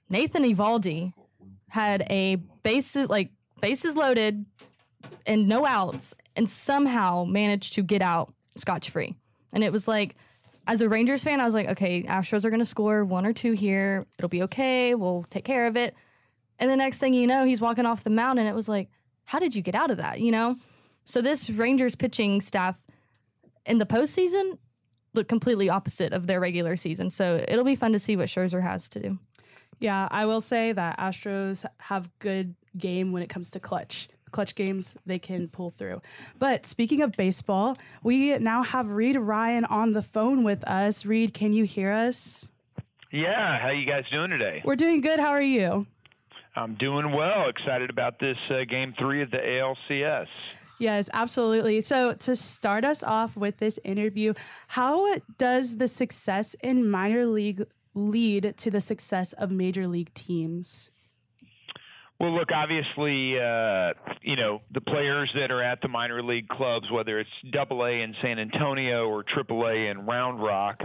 Nathan 0.09 0.43
Eovaldi 0.45 1.13
had 1.69 2.07
a 2.11 2.37
bases 2.63 3.09
like 3.09 3.31
bases 3.61 3.97
loaded 3.97 4.45
and 5.27 5.49
no 5.49 5.67
outs, 5.67 6.15
and 6.37 6.49
somehow 6.49 7.25
managed 7.25 7.75
to 7.75 7.83
get 7.83 8.03
out 8.03 8.33
scotch 8.57 8.91
free. 8.91 9.15
And 9.53 9.65
it 9.65 9.73
was 9.73 9.89
like, 9.89 10.17
as 10.67 10.81
a 10.81 10.89
Rangers 10.89 11.25
fan, 11.25 11.41
I 11.41 11.45
was 11.45 11.55
like, 11.55 11.69
okay, 11.71 12.03
Astros 12.05 12.45
are 12.45 12.51
going 12.51 12.61
to 12.61 12.67
score 12.67 13.05
one 13.05 13.27
or 13.27 13.33
two 13.33 13.53
here. 13.53 14.07
It'll 14.19 14.29
be 14.29 14.43
okay. 14.43 14.95
We'll 14.95 15.25
take 15.25 15.45
care 15.45 15.67
of 15.67 15.77
it. 15.77 15.95
And 16.59 16.71
the 16.71 16.77
next 16.77 16.99
thing 16.99 17.15
you 17.15 17.27
know, 17.27 17.45
he's 17.45 17.61
walking 17.61 17.87
off 17.87 18.05
the 18.05 18.11
mound, 18.11 18.39
and 18.39 18.49
it 18.49 18.55
was 18.55 18.69
like, 18.69 18.89
how 19.25 19.39
did 19.39 19.55
you 19.55 19.63
get 19.63 19.75
out 19.75 19.91
of 19.91 19.97
that? 19.97 20.21
You 20.21 20.31
know? 20.31 20.57
So 21.05 21.21
this 21.21 21.51
Rangers 21.51 21.97
pitching 21.97 22.41
staff 22.41 22.81
in 23.67 23.79
the 23.79 23.87
postseason 23.87 24.59
look 25.14 25.28
completely 25.28 25.69
opposite 25.69 26.12
of 26.12 26.26
their 26.26 26.40
regular 26.40 26.76
season. 26.76 27.11
So 27.11 27.45
it'll 27.47 27.64
be 27.64 27.76
fun 27.76 27.92
to 27.92 27.99
see 27.99 28.16
what 28.16 28.28
Scherzer 28.28 28.62
has 28.62 28.88
to 28.90 29.00
do. 29.00 29.19
Yeah, 29.81 30.09
I 30.11 30.26
will 30.26 30.40
say 30.40 30.73
that 30.73 30.99
Astros 30.99 31.64
have 31.78 32.09
good 32.19 32.54
game 32.78 33.12
when 33.12 33.23
it 33.23 33.28
comes 33.28 33.50
to 33.50 33.61
clutch. 33.61 34.09
Clutch 34.31 34.54
games 34.54 34.97
they 35.04 35.19
can 35.19 35.49
pull 35.49 35.71
through. 35.71 36.00
But 36.38 36.64
speaking 36.66 37.02
of 37.02 37.12
baseball, 37.12 37.76
we 38.02 38.38
now 38.38 38.62
have 38.62 38.88
Reid 38.88 39.16
Ryan 39.16 39.64
on 39.66 39.90
the 39.90 40.01
phone 40.01 40.44
with 40.44 40.64
us. 40.64 41.05
Reid, 41.05 41.35
can 41.35 41.53
you 41.53 41.64
hear 41.64 41.92
us? 41.92 42.48
Yeah, 43.11 43.59
how 43.59 43.68
you 43.68 43.85
guys 43.85 44.05
doing 44.11 44.31
today? 44.31 44.62
We're 44.64 44.77
doing 44.77 45.03
good. 45.03 45.20
How 45.20 45.31
are 45.31 45.42
you? 45.42 45.87
I'm 46.57 46.75
doing 46.75 47.12
well. 47.12 47.48
Excited 47.48 47.90
about 47.90 48.18
this 48.18 48.38
uh, 48.48 48.64
game 48.64 48.94
three 48.98 49.20
of 49.20 49.31
the 49.31 49.38
ALCS. 49.38 50.29
Yes, 50.83 51.09
absolutely. 51.12 51.81
So, 51.81 52.14
to 52.14 52.35
start 52.35 52.85
us 52.85 53.05
off 53.05 53.37
with 53.37 53.59
this 53.59 53.79
interview, 53.85 54.35
how 54.66 55.14
does 55.38 55.77
the 55.77 55.87
success 55.87 56.57
in 56.61 56.90
minor 56.90 57.25
league 57.25 57.64
lead 57.95 58.55
to 58.57 58.68
the 58.68 58.81
success 58.81 59.33
of 59.35 59.53
major 59.53 59.87
league 59.87 60.12
teams? 60.12 60.90
Well, 62.18 62.33
look, 62.35 62.51
obviously, 62.53 63.38
uh, 63.38 63.92
you 64.23 64.35
know 64.35 64.61
the 64.73 64.81
players 64.81 65.31
that 65.37 65.53
are 65.53 65.62
at 65.62 65.81
the 65.83 65.88
minor 65.88 66.21
league 66.21 66.49
clubs, 66.49 66.90
whether 66.90 67.21
it's 67.21 67.31
Double 67.53 67.85
A 67.87 68.03
in 68.03 68.16
San 68.21 68.40
Antonio 68.40 69.09
or 69.09 69.23
Triple 69.23 69.64
A 69.68 69.87
in 69.87 70.05
Round 70.05 70.42
Rock, 70.42 70.83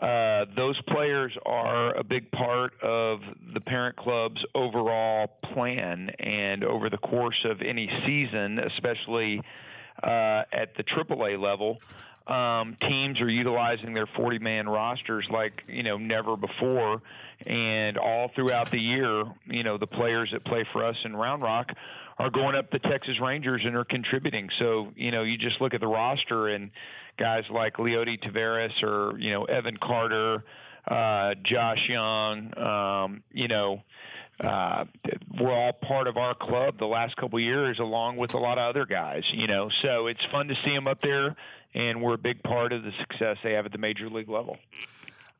uh, 0.00 0.46
those 0.56 0.80
players 0.82 1.32
are 1.46 1.94
a 1.94 2.04
big 2.04 2.30
part 2.30 2.72
of 2.82 3.20
the 3.52 3.60
parent 3.60 3.96
club's 3.96 4.44
overall 4.54 5.28
plan. 5.52 6.10
And 6.18 6.64
over 6.64 6.90
the 6.90 6.98
course 6.98 7.44
of 7.44 7.62
any 7.62 7.88
season, 8.04 8.58
especially 8.58 9.40
uh, 10.02 10.42
at 10.52 10.76
the 10.76 10.82
Triple 10.82 11.26
A 11.26 11.36
level, 11.36 11.78
um, 12.26 12.76
teams 12.80 13.20
are 13.20 13.28
utilizing 13.28 13.92
their 13.92 14.06
40 14.06 14.38
man 14.38 14.68
rosters 14.68 15.26
like 15.30 15.62
you 15.68 15.82
know 15.82 15.98
never 15.98 16.36
before 16.36 17.02
and 17.44 17.98
all 17.98 18.30
throughout 18.34 18.70
the 18.70 18.80
year 18.80 19.24
you 19.46 19.62
know 19.62 19.76
the 19.76 19.86
players 19.86 20.30
that 20.32 20.42
play 20.44 20.64
for 20.72 20.84
us 20.84 20.96
in 21.04 21.14
round 21.14 21.42
rock 21.42 21.72
are 22.18 22.30
going 22.30 22.54
up 22.54 22.70
the 22.70 22.78
texas 22.78 23.20
rangers 23.20 23.60
and 23.66 23.76
are 23.76 23.84
contributing 23.84 24.48
so 24.58 24.88
you 24.96 25.10
know 25.10 25.22
you 25.22 25.36
just 25.36 25.60
look 25.60 25.74
at 25.74 25.80
the 25.80 25.86
roster 25.86 26.48
and 26.48 26.70
guys 27.16 27.44
like 27.50 27.76
leody 27.76 28.20
taveras 28.22 28.82
or 28.82 29.18
you 29.18 29.30
know 29.30 29.44
evan 29.44 29.76
carter 29.76 30.44
uh, 30.88 31.34
josh 31.42 31.88
jung 31.88 32.56
um, 32.58 33.22
you 33.32 33.48
know 33.48 33.82
uh, 34.40 34.84
we're 35.40 35.52
all 35.52 35.72
part 35.72 36.08
of 36.08 36.16
our 36.16 36.34
club 36.34 36.78
the 36.78 36.86
last 36.86 37.16
couple 37.16 37.38
years, 37.38 37.78
along 37.78 38.16
with 38.16 38.34
a 38.34 38.38
lot 38.38 38.58
of 38.58 38.68
other 38.68 38.84
guys. 38.84 39.22
You 39.32 39.46
know, 39.46 39.70
so 39.82 40.08
it's 40.08 40.24
fun 40.32 40.48
to 40.48 40.56
see 40.64 40.74
them 40.74 40.88
up 40.88 41.00
there, 41.02 41.36
and 41.72 42.02
we're 42.02 42.14
a 42.14 42.18
big 42.18 42.42
part 42.42 42.72
of 42.72 42.82
the 42.82 42.90
success 42.98 43.36
they 43.44 43.52
have 43.52 43.66
at 43.66 43.72
the 43.72 43.78
major 43.78 44.10
league 44.10 44.28
level. 44.28 44.56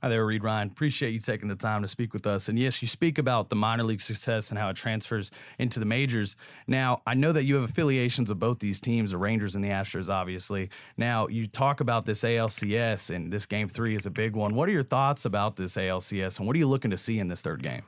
Hi 0.04 0.10
there, 0.10 0.26
Reid 0.26 0.44
Ryan. 0.44 0.68
Appreciate 0.68 1.14
you 1.14 1.18
taking 1.18 1.48
the 1.48 1.54
time 1.54 1.80
to 1.80 1.88
speak 1.88 2.12
with 2.12 2.26
us. 2.26 2.50
And 2.50 2.58
yes, 2.58 2.82
you 2.82 2.88
speak 2.88 3.16
about 3.16 3.48
the 3.48 3.56
minor 3.56 3.84
league 3.84 4.02
success 4.02 4.50
and 4.50 4.58
how 4.58 4.68
it 4.68 4.76
transfers 4.76 5.30
into 5.58 5.80
the 5.80 5.86
majors. 5.86 6.36
Now, 6.66 7.00
I 7.06 7.14
know 7.14 7.32
that 7.32 7.44
you 7.44 7.54
have 7.54 7.64
affiliations 7.64 8.28
of 8.28 8.38
both 8.38 8.58
these 8.58 8.82
teams, 8.82 9.12
the 9.12 9.16
Rangers 9.16 9.54
and 9.54 9.64
the 9.64 9.70
Astros, 9.70 10.10
obviously. 10.10 10.68
Now, 10.98 11.28
you 11.28 11.46
talk 11.46 11.80
about 11.80 12.04
this 12.04 12.22
ALCS, 12.22 13.16
and 13.16 13.32
this 13.32 13.46
game 13.46 13.66
three 13.66 13.94
is 13.94 14.04
a 14.04 14.10
big 14.10 14.36
one. 14.36 14.54
What 14.54 14.68
are 14.68 14.72
your 14.72 14.82
thoughts 14.82 15.24
about 15.24 15.56
this 15.56 15.78
ALCS, 15.78 16.36
and 16.38 16.46
what 16.46 16.54
are 16.54 16.58
you 16.58 16.68
looking 16.68 16.90
to 16.90 16.98
see 16.98 17.18
in 17.18 17.28
this 17.28 17.40
third 17.40 17.62
game? 17.62 17.84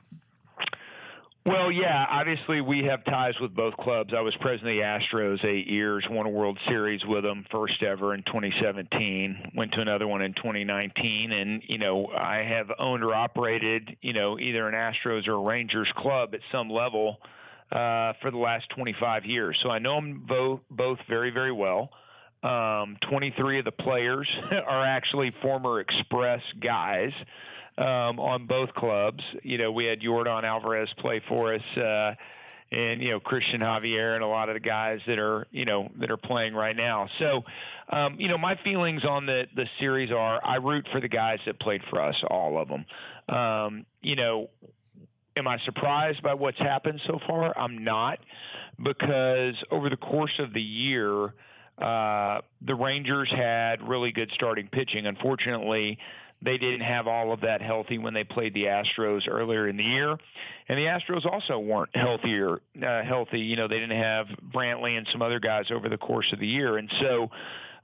Well, 1.47 1.71
yeah, 1.71 2.05
obviously 2.09 2.59
we 2.59 2.83
have 2.83 3.05
ties 3.05 3.39
with 3.39 3.55
both 3.55 3.73
clubs. 3.77 4.13
I 4.13 4.19
was 4.19 4.35
president 4.41 4.71
of 4.71 4.75
the 4.75 4.81
Astros 4.81 5.45
eight 5.45 5.67
years, 5.67 6.05
won 6.09 6.25
a 6.25 6.29
World 6.29 6.59
Series 6.67 7.05
with 7.05 7.23
them, 7.23 7.45
first 7.49 7.81
ever 7.83 8.13
in 8.13 8.21
2017. 8.23 9.53
Went 9.55 9.71
to 9.71 9.79
another 9.79 10.09
one 10.09 10.21
in 10.21 10.33
2019, 10.33 11.31
and 11.31 11.61
you 11.65 11.77
know 11.77 12.07
I 12.07 12.39
have 12.39 12.69
owned 12.77 13.01
or 13.01 13.15
operated, 13.15 13.95
you 14.01 14.11
know, 14.11 14.37
either 14.37 14.67
an 14.67 14.73
Astros 14.73 15.25
or 15.29 15.35
a 15.35 15.39
Rangers 15.39 15.87
club 15.95 16.33
at 16.33 16.41
some 16.51 16.69
level 16.69 17.21
uh, 17.71 18.11
for 18.21 18.29
the 18.29 18.37
last 18.37 18.69
25 18.71 19.23
years. 19.23 19.57
So 19.63 19.69
I 19.69 19.79
know 19.79 19.95
them 19.95 20.27
both 20.69 20.99
very 21.07 21.29
very 21.29 21.53
well. 21.53 21.91
Um, 22.43 22.97
23 23.09 23.59
of 23.59 23.65
the 23.65 23.71
players 23.71 24.27
are 24.51 24.85
actually 24.85 25.33
former 25.41 25.79
Express 25.79 26.41
guys 26.59 27.13
um, 27.77 28.19
on 28.19 28.45
both 28.45 28.73
clubs. 28.73 29.23
You 29.43 29.57
know, 29.57 29.71
we 29.71 29.85
had 29.85 30.01
Yordan 30.01 30.43
Alvarez 30.43 30.89
play 30.97 31.21
for 31.27 31.53
us 31.53 31.77
uh, 31.77 32.15
and 32.71 33.01
you 33.01 33.11
know 33.11 33.19
Cristian 33.19 33.59
Javier 33.59 34.15
and 34.15 34.23
a 34.23 34.27
lot 34.27 34.49
of 34.49 34.55
the 34.55 34.59
guys 34.59 34.99
that 35.07 35.19
are 35.19 35.47
you 35.51 35.65
know 35.65 35.89
that 35.99 36.11
are 36.11 36.17
playing 36.17 36.53
right 36.53 36.75
now. 36.75 37.07
So, 37.19 37.43
um, 37.89 38.19
you 38.19 38.27
know, 38.27 38.37
my 38.37 38.57
feelings 38.63 39.05
on 39.05 39.25
the 39.25 39.47
the 39.55 39.67
series 39.79 40.11
are 40.11 40.43
I 40.43 40.55
root 40.55 40.87
for 40.91 40.99
the 40.99 41.07
guys 41.07 41.39
that 41.45 41.59
played 41.59 41.81
for 41.89 42.01
us, 42.01 42.15
all 42.29 42.59
of 42.59 42.67
them. 42.67 42.85
Um, 43.29 43.85
you 44.01 44.15
know, 44.15 44.49
am 45.35 45.47
I 45.47 45.59
surprised 45.65 46.21
by 46.23 46.33
what's 46.33 46.59
happened 46.59 47.01
so 47.07 47.19
far? 47.25 47.57
I'm 47.57 47.83
not, 47.83 48.19
because 48.81 49.55
over 49.71 49.89
the 49.89 49.97
course 49.97 50.39
of 50.39 50.53
the 50.53 50.61
year. 50.61 51.33
Uh, 51.77 52.41
the 52.65 52.73
Rangers 52.73 53.29
had 53.29 53.87
really 53.87 54.11
good 54.11 54.31
starting 54.33 54.67
pitching. 54.67 55.05
Unfortunately, 55.05 55.99
they 56.41 56.57
didn't 56.57 56.81
have 56.81 57.07
all 57.07 57.31
of 57.33 57.41
that 57.41 57.61
healthy 57.61 57.97
when 57.97 58.13
they 58.13 58.23
played 58.23 58.53
the 58.53 58.65
Astros 58.65 59.27
earlier 59.27 59.67
in 59.67 59.77
the 59.77 59.83
year, 59.83 60.11
and 60.69 60.77
the 60.77 60.83
Astros 60.83 61.25
also 61.25 61.57
weren't 61.59 61.95
healthier, 61.95 62.61
uh, 62.83 63.03
healthy. 63.03 63.39
You 63.39 63.55
know, 63.55 63.67
they 63.67 63.79
didn't 63.79 63.99
have 64.01 64.27
Brantley 64.53 64.97
and 64.97 65.07
some 65.11 65.21
other 65.21 65.39
guys 65.39 65.65
over 65.71 65.89
the 65.89 65.97
course 65.97 66.31
of 66.31 66.39
the 66.39 66.47
year, 66.47 66.77
and 66.77 66.91
so 66.99 67.29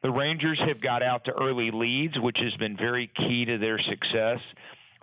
the 0.03 0.11
Rangers 0.11 0.59
have 0.59 0.81
got 0.81 1.01
out 1.01 1.25
to 1.25 1.31
early 1.31 1.71
leads, 1.71 2.19
which 2.19 2.37
has 2.39 2.53
been 2.55 2.77
very 2.77 3.07
key 3.15 3.45
to 3.45 3.57
their 3.57 3.79
success. 3.79 4.39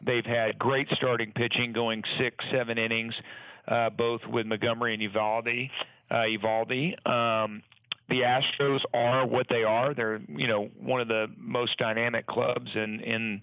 They've 0.04 0.24
had 0.24 0.58
great 0.58 0.88
starting 0.92 1.32
pitching, 1.32 1.72
going 1.72 2.04
six, 2.18 2.44
seven 2.50 2.78
innings, 2.78 3.14
uh, 3.66 3.90
both 3.90 4.20
with 4.26 4.46
Montgomery 4.46 4.94
and 4.94 5.02
Eovaldi. 5.02 5.70
Uh. 6.10 7.10
Um, 7.10 7.62
the 8.10 8.22
Astros 8.22 8.80
are 8.92 9.24
what 9.26 9.46
they 9.48 9.62
are. 9.62 9.94
They're, 9.94 10.20
you 10.28 10.48
know, 10.48 10.68
one 10.78 11.00
of 11.00 11.08
the 11.08 11.28
most 11.38 11.78
dynamic 11.78 12.26
clubs 12.26 12.70
in 12.74 13.00
in 13.00 13.40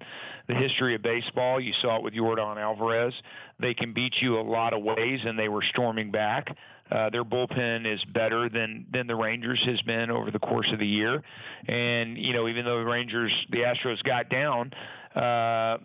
the 0.47 0.55
history 0.55 0.93
of 0.93 1.01
baseball. 1.01 1.59
You 1.59 1.73
saw 1.81 1.97
it 1.97 2.03
with 2.03 2.13
Yordan 2.13 2.57
Alvarez. 2.57 3.13
They 3.59 3.73
can 3.73 3.93
beat 3.93 4.13
you 4.21 4.39
a 4.39 4.41
lot 4.41 4.73
of 4.73 4.83
ways, 4.83 5.21
and 5.25 5.39
they 5.39 5.49
were 5.49 5.63
storming 5.63 6.11
back. 6.11 6.55
Uh, 6.91 7.09
their 7.09 7.23
bullpen 7.23 7.91
is 7.91 8.03
better 8.13 8.49
than 8.49 8.85
than 8.91 9.07
the 9.07 9.15
Rangers 9.15 9.61
has 9.65 9.81
been 9.81 10.11
over 10.11 10.31
the 10.31 10.39
course 10.39 10.69
of 10.71 10.79
the 10.79 10.87
year, 10.87 11.23
and 11.67 12.17
you 12.17 12.33
know, 12.33 12.47
even 12.47 12.65
though 12.65 12.79
the 12.79 12.85
Rangers, 12.85 13.31
the 13.49 13.59
Astros 13.59 14.03
got 14.03 14.29
down, 14.29 14.73
uh, 15.15 15.77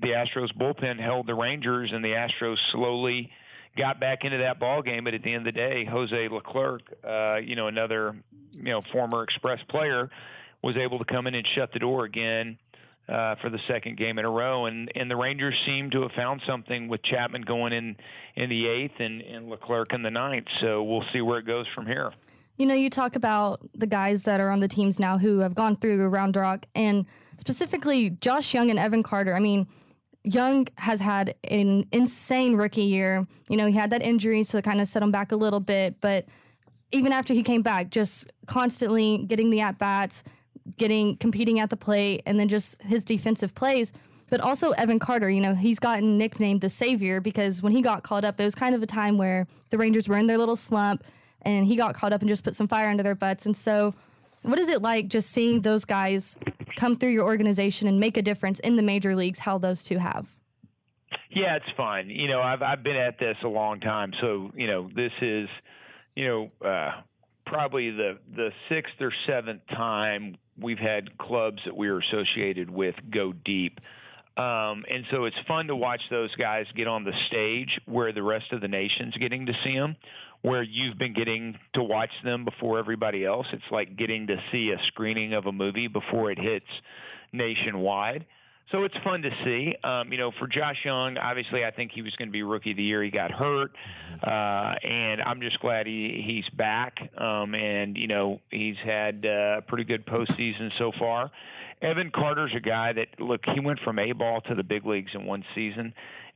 the 0.00 0.08
Astros 0.08 0.52
bullpen 0.56 0.98
held 0.98 1.26
the 1.26 1.34
Rangers, 1.34 1.92
and 1.92 2.02
the 2.02 2.12
Astros 2.12 2.56
slowly 2.72 3.30
got 3.76 4.00
back 4.00 4.24
into 4.24 4.38
that 4.38 4.58
ball 4.58 4.82
game. 4.82 5.04
But 5.04 5.14
at 5.14 5.22
the 5.22 5.32
end 5.32 5.46
of 5.46 5.54
the 5.54 5.58
day, 5.58 5.84
Jose 5.84 6.28
Leclerc, 6.28 6.82
uh, 7.04 7.36
you 7.36 7.56
know, 7.56 7.68
another 7.68 8.14
you 8.52 8.64
know 8.64 8.82
former 8.92 9.22
Express 9.22 9.60
player, 9.68 10.10
was 10.62 10.76
able 10.76 10.98
to 10.98 11.04
come 11.04 11.26
in 11.26 11.34
and 11.34 11.46
shut 11.54 11.72
the 11.72 11.78
door 11.78 12.04
again. 12.04 12.58
Uh, 13.08 13.34
for 13.42 13.50
the 13.50 13.58
second 13.66 13.96
game 13.96 14.20
in 14.20 14.24
a 14.24 14.30
row, 14.30 14.66
and 14.66 14.92
and 14.94 15.10
the 15.10 15.16
Rangers 15.16 15.56
seem 15.66 15.90
to 15.90 16.02
have 16.02 16.12
found 16.12 16.42
something 16.46 16.86
with 16.86 17.02
Chapman 17.02 17.42
going 17.42 17.72
in 17.72 17.96
in 18.36 18.48
the 18.48 18.68
eighth 18.68 19.00
and, 19.00 19.20
and 19.22 19.50
Leclerc 19.50 19.92
in 19.92 20.02
the 20.02 20.12
ninth. 20.12 20.46
So 20.60 20.84
we'll 20.84 21.04
see 21.12 21.20
where 21.20 21.40
it 21.40 21.44
goes 21.44 21.66
from 21.74 21.86
here. 21.86 22.12
You 22.56 22.66
know, 22.66 22.74
you 22.74 22.88
talk 22.88 23.16
about 23.16 23.68
the 23.74 23.86
guys 23.88 24.22
that 24.24 24.38
are 24.38 24.50
on 24.50 24.60
the 24.60 24.68
teams 24.68 25.00
now 25.00 25.18
who 25.18 25.40
have 25.40 25.56
gone 25.56 25.74
through 25.74 26.06
Round 26.06 26.36
Rock, 26.36 26.66
and 26.76 27.04
specifically 27.38 28.10
Josh 28.10 28.54
Jung 28.54 28.70
and 28.70 28.78
Evan 28.78 29.02
Carter. 29.02 29.34
I 29.34 29.40
mean, 29.40 29.66
Jung 30.22 30.68
has 30.76 31.00
had 31.00 31.34
an 31.44 31.86
insane 31.92 32.54
rookie 32.54 32.82
year. 32.82 33.26
You 33.48 33.56
know, 33.56 33.66
he 33.66 33.72
had 33.72 33.90
that 33.90 34.02
injury, 34.02 34.42
so 34.42 34.58
it 34.58 34.64
kind 34.64 34.80
of 34.80 34.88
set 34.88 35.02
him 35.02 35.10
back 35.10 35.32
a 35.32 35.36
little 35.36 35.60
bit. 35.60 36.00
But 36.00 36.26
even 36.92 37.12
after 37.12 37.32
he 37.32 37.42
came 37.42 37.62
back, 37.62 37.90
just 37.90 38.30
constantly 38.46 39.24
getting 39.26 39.50
the 39.50 39.60
at 39.60 39.78
bats, 39.78 40.22
getting 40.76 41.16
competing 41.16 41.60
at 41.60 41.70
the 41.70 41.76
plate, 41.76 42.22
and 42.26 42.38
then 42.38 42.48
just 42.48 42.80
his 42.82 43.04
defensive 43.04 43.54
plays. 43.54 43.92
But 44.28 44.40
also 44.40 44.70
Evan 44.72 44.98
Carter, 44.98 45.28
you 45.28 45.40
know, 45.40 45.54
he's 45.54 45.78
gotten 45.78 46.16
nicknamed 46.16 46.60
the 46.60 46.68
savior 46.68 47.20
because 47.20 47.62
when 47.62 47.72
he 47.72 47.82
got 47.82 48.04
called 48.04 48.24
up, 48.24 48.38
it 48.40 48.44
was 48.44 48.54
kind 48.54 48.74
of 48.74 48.82
a 48.82 48.86
time 48.86 49.18
where 49.18 49.46
the 49.70 49.78
Rangers 49.78 50.08
were 50.08 50.16
in 50.18 50.26
their 50.26 50.38
little 50.38 50.54
slump, 50.54 51.02
and 51.42 51.66
he 51.66 51.76
got 51.76 51.94
called 51.94 52.12
up 52.12 52.20
and 52.20 52.28
just 52.28 52.44
put 52.44 52.54
some 52.54 52.66
fire 52.66 52.88
under 52.88 53.02
their 53.02 53.14
butts. 53.14 53.46
And 53.46 53.56
so, 53.56 53.94
what 54.42 54.58
is 54.58 54.68
it 54.68 54.82
like 54.82 55.08
just 55.08 55.30
seeing 55.30 55.62
those 55.62 55.84
guys 55.84 56.36
come 56.76 56.96
through 56.96 57.10
your 57.10 57.24
organization 57.24 57.88
and 57.88 57.98
make 57.98 58.16
a 58.16 58.22
difference 58.22 58.60
in 58.60 58.76
the 58.76 58.82
major 58.82 59.14
leagues? 59.14 59.38
How 59.38 59.58
those 59.58 59.82
two 59.82 59.98
have? 59.98 60.28
Yeah, 61.30 61.56
it's 61.56 61.76
fun. 61.76 62.10
You 62.10 62.28
know, 62.28 62.40
I've 62.40 62.62
I've 62.62 62.82
been 62.82 62.96
at 62.96 63.18
this 63.18 63.36
a 63.42 63.48
long 63.48 63.80
time, 63.80 64.12
so 64.20 64.50
you 64.54 64.66
know 64.66 64.90
this 64.94 65.12
is, 65.20 65.48
you 66.14 66.26
know, 66.26 66.66
uh, 66.66 67.02
probably 67.46 67.90
the 67.90 68.18
the 68.34 68.52
sixth 68.68 68.94
or 69.00 69.12
seventh 69.26 69.62
time 69.68 70.36
we've 70.58 70.78
had 70.78 71.16
clubs 71.18 71.62
that 71.64 71.76
we 71.76 71.88
are 71.88 71.98
associated 71.98 72.70
with 72.70 72.94
go 73.10 73.32
deep. 73.32 73.80
Um, 74.36 74.84
and 74.90 75.04
so 75.10 75.24
it's 75.24 75.36
fun 75.46 75.66
to 75.66 75.76
watch 75.76 76.00
those 76.10 76.34
guys 76.36 76.66
get 76.74 76.86
on 76.86 77.04
the 77.04 77.12
stage 77.26 77.80
where 77.86 78.12
the 78.12 78.22
rest 78.22 78.52
of 78.52 78.60
the 78.60 78.68
nation's 78.68 79.16
getting 79.16 79.46
to 79.46 79.52
see 79.64 79.74
them, 79.74 79.96
where 80.42 80.62
you've 80.62 80.98
been 80.98 81.12
getting 81.12 81.58
to 81.74 81.82
watch 81.82 82.10
them 82.24 82.44
before 82.44 82.78
everybody 82.78 83.24
else. 83.24 83.46
It's 83.52 83.62
like 83.70 83.96
getting 83.96 84.26
to 84.28 84.36
see 84.50 84.70
a 84.70 84.78
screening 84.86 85.34
of 85.34 85.46
a 85.46 85.52
movie 85.52 85.88
before 85.88 86.30
it 86.30 86.38
hits 86.38 86.66
nationwide. 87.32 88.24
So 88.70 88.84
it's 88.84 88.96
fun 89.02 89.22
to 89.22 89.30
see. 89.44 89.74
Um, 89.82 90.12
you 90.12 90.18
know, 90.18 90.30
for 90.38 90.46
Josh 90.46 90.78
Jung, 90.84 91.18
obviously, 91.18 91.64
I 91.64 91.72
think 91.72 91.90
he 91.90 92.02
was 92.02 92.14
going 92.14 92.28
to 92.28 92.32
be 92.32 92.44
rookie 92.44 92.70
of 92.70 92.76
the 92.76 92.84
year. 92.84 93.02
He 93.02 93.10
got 93.10 93.32
hurt, 93.32 93.72
uh, 94.22 94.74
and 94.84 95.20
I'm 95.22 95.40
just 95.40 95.58
glad 95.58 95.86
he 95.86 96.22
he's 96.24 96.48
back. 96.56 97.10
Um, 97.18 97.54
and 97.56 97.96
you 97.96 98.06
know, 98.06 98.40
he's 98.50 98.76
had 98.76 99.26
uh, 99.26 99.56
a 99.58 99.62
pretty 99.62 99.84
good 99.84 100.06
postseason 100.06 100.70
so 100.78 100.92
far. 100.98 101.32
Evan 101.82 102.12
Carter's 102.12 102.52
a 102.54 102.60
guy 102.60 102.92
that 102.92 103.08
look. 103.18 103.40
He 103.54 103.58
went 103.58 103.80
from 103.80 103.98
A 103.98 104.12
ball 104.12 104.40
to 104.42 104.54
the 104.54 104.62
big 104.62 104.86
leagues 104.86 105.10
in 105.14 105.24
one 105.24 105.44
season, 105.54 105.92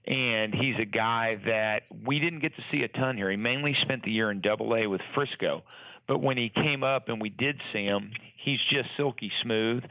and 0.07 0.55
he's 0.55 0.77
a 0.79 0.85
guy 0.85 1.39
that 1.47 1.85
we 2.05 2.19
didn't 2.21 2.41
get 2.41 2.55
to 2.57 2.63
see 2.71 2.83
a 2.83 2.89
ton 2.89 3.17
here. 3.17 3.31
He 3.31 3.37
mainly 3.37 3.75
spent 3.83 4.03
the 4.03 4.11
year 4.11 4.31
in 4.31 4.41
Double 4.41 4.75
A 4.75 4.87
with 4.87 5.01
Frisco, 5.15 5.63
but 6.07 6.23
when 6.23 6.37
he 6.37 6.51
came 6.51 6.83
up 6.85 7.09
and 7.09 7.21
we 7.21 7.31
did 7.31 7.61
see 7.73 7.85
him, 7.85 8.11
he's 8.37 8.61
just 8.71 8.89
silky 8.97 9.33
smooth 9.43 9.83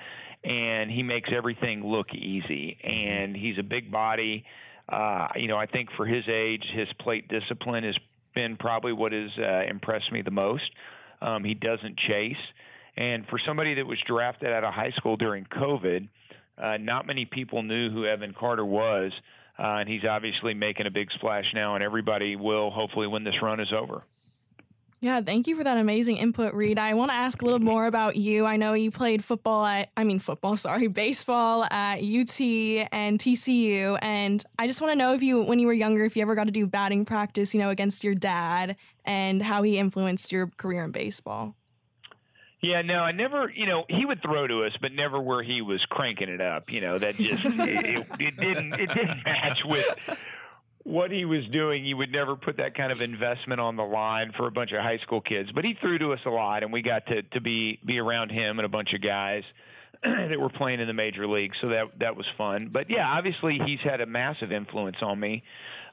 and 0.44 0.92
he 0.92 1.04
makes 1.04 1.30
everything 1.32 1.86
look 1.86 2.14
easy. 2.14 2.78
And 2.84 3.36
he's 3.36 3.58
a 3.58 3.64
big 3.64 3.92
body. 3.92 4.46
Uh, 4.90 5.30
you 5.36 5.48
know, 5.48 5.58
I 5.58 5.66
think 5.66 5.90
for 5.96 6.06
his 6.06 6.26
age, 6.28 6.66
his 6.74 6.88
plate 7.00 7.28
discipline 7.30 7.84
has 7.84 7.98
been 8.36 8.58
probably 8.58 8.94
what 8.94 9.12
has 9.12 9.32
uh, 9.38 9.64
impressed 9.68 10.12
me 10.12 10.22
the 10.22 10.32
most. 10.32 10.70
Um, 11.22 11.44
he 11.44 11.54
doesn't 11.54 11.98
chase. 11.98 12.36
And 12.98 13.26
for 13.28 13.40
somebody 13.40 13.76
that 13.76 13.88
was 13.88 13.98
drafted 14.06 14.52
out 14.52 14.64
of 14.64 14.74
high 14.74 14.92
school 14.92 15.18
during 15.18 15.46
COVID, 15.46 16.08
uh, 16.58 16.78
not 16.78 17.08
many 17.08 17.26
people 17.26 17.64
knew 17.64 17.90
who 17.90 18.06
Evan 18.06 18.36
Carter 18.38 18.66
was. 18.66 19.12
Uh, 19.58 19.78
and 19.80 19.90
he's 19.90 20.04
obviously 20.04 20.54
making 20.54 20.88
a 20.88 20.92
big 20.92 21.12
splash 21.12 21.46
now, 21.54 21.76
and 21.76 21.84
everybody 21.84 22.36
will 22.36 22.72
hopefully 22.72 23.08
when 23.08 23.24
this 23.24 23.42
run 23.42 23.60
is 23.60 23.72
over. 23.72 24.04
Yeah, 25.04 25.20
thank 25.20 25.48
you 25.48 25.58
for 25.58 25.66
that 25.66 25.78
amazing 25.78 26.16
input, 26.16 26.54
Reid. 26.54 26.80
I 26.80 26.94
want 26.94 27.12
to 27.12 27.16
ask 27.16 27.42
a 27.42 27.46
little 27.46 27.60
more 27.60 27.88
about 27.88 28.16
you. 28.16 28.46
I 28.46 28.56
know 28.56 28.72
you 28.72 28.90
played 28.90 29.22
football 29.22 29.66
at, 29.66 29.90
I 29.98 30.06
mean, 30.06 30.20
football, 30.20 30.56
sorry, 30.68 30.88
baseball 30.88 31.66
at 31.66 31.98
UT 31.98 32.40
and 32.40 33.20
TCU. 33.20 34.00
And 34.02 34.42
I 34.58 34.66
just 34.66 34.80
want 34.80 34.94
to 34.94 34.96
know 34.96 35.14
if 35.14 35.22
you, 35.22 35.44
when 35.44 35.60
you 35.60 35.68
were 35.68 35.74
younger, 35.74 36.06
if 36.06 36.16
you 36.16 36.22
ever 36.22 36.36
got 36.36 36.46
to 36.46 36.52
do 36.52 36.66
batting 36.66 37.04
practice, 37.04 37.54
you 37.54 37.60
know, 37.60 37.70
against 37.70 38.06
your 38.06 38.16
dad 38.16 38.78
and 39.04 39.44
how 39.44 39.62
he 39.62 39.78
influenced 39.78 40.32
your 40.32 40.48
career 40.48 40.86
in 40.86 40.92
baseball. 40.92 41.54
Yeah, 42.64 42.82
no, 42.82 43.02
I 43.02 43.12
never. 43.12 43.52
You 43.54 43.66
know, 43.66 43.84
he 43.90 44.06
would 44.06 44.22
throw 44.22 44.48
to 44.48 44.64
us, 44.64 44.72
but 44.80 44.94
never 44.94 45.20
where 45.20 45.44
he 45.44 45.62
was 45.62 45.84
cranking 45.90 46.30
it 46.30 46.40
up. 46.40 46.72
You 46.72 46.80
know, 46.80 46.98
that 46.98 47.16
just 47.16 47.44
it, 47.46 48.08
it, 48.20 48.38
didn't 48.38 48.74
it 48.76 48.88
didn't 48.88 49.22
match 49.26 49.66
with 49.66 49.86
what 50.84 51.12
he 51.12 51.26
was 51.26 51.46
doing, 51.48 51.86
you 51.86 51.98
would 51.98 52.12
never 52.12 52.38
put 52.38 52.58
that 52.58 52.76
kind 52.76 52.92
of 52.92 53.02
investment 53.02 53.60
on 53.60 53.76
the 53.76 53.84
line 53.84 54.32
for 54.36 54.48
a 54.48 54.52
bunch 54.52 54.72
of 54.72 54.82
high 54.82 54.98
school 55.00 55.20
kids. 55.20 55.52
But 55.52 55.66
he 55.66 55.74
threw 55.74 55.98
to 55.98 56.14
us 56.14 56.22
a 56.26 56.30
lot, 56.30 56.64
and 56.64 56.72
we 56.72 56.82
got 56.82 57.06
to 57.08 57.22
to 57.22 57.42
be 57.42 57.80
be 57.86 58.00
around 58.00 58.32
him 58.32 58.60
and 58.60 58.66
a 58.66 58.70
bunch 58.70 58.94
of 58.94 59.02
guys 59.02 59.44
that 60.30 60.40
were 60.40 60.50
playing 60.50 60.80
in 60.80 60.88
the 60.88 60.94
major 60.94 61.28
leagues. 61.28 61.58
So 61.62 61.68
that 61.68 62.00
that 62.00 62.16
was 62.16 62.26
fun. 62.38 62.70
But 62.72 62.90
yeah, 62.90 63.08
obviously 63.08 63.60
he's 63.66 63.80
had 63.80 64.02
a 64.02 64.06
massive 64.06 64.52
influence 64.52 64.98
on 65.02 65.20
me. 65.20 65.44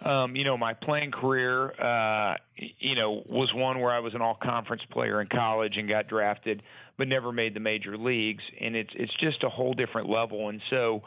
Um, 0.02 0.34
you 0.34 0.44
know, 0.44 0.56
my 0.56 0.74
playing 0.74 1.12
career, 1.12 1.72
uh, 1.78 2.36
you 2.56 2.94
know, 2.94 3.22
was 3.26 3.52
one 3.52 3.80
where 3.80 3.90
I 3.90 4.00
was 4.00 4.14
an 4.14 4.22
all 4.22 4.34
conference 4.34 4.82
player 4.90 5.20
in 5.20 5.28
college 5.28 5.76
and 5.76 5.88
got 5.88 6.08
drafted, 6.08 6.62
but 6.96 7.06
never 7.06 7.32
made 7.32 7.54
the 7.54 7.60
major 7.60 7.96
leagues. 7.96 8.42
And 8.60 8.74
it's 8.74 8.92
it's 8.94 9.14
just 9.14 9.44
a 9.44 9.48
whole 9.48 9.74
different 9.74 10.08
level. 10.08 10.48
And 10.48 10.60
so 10.70 11.02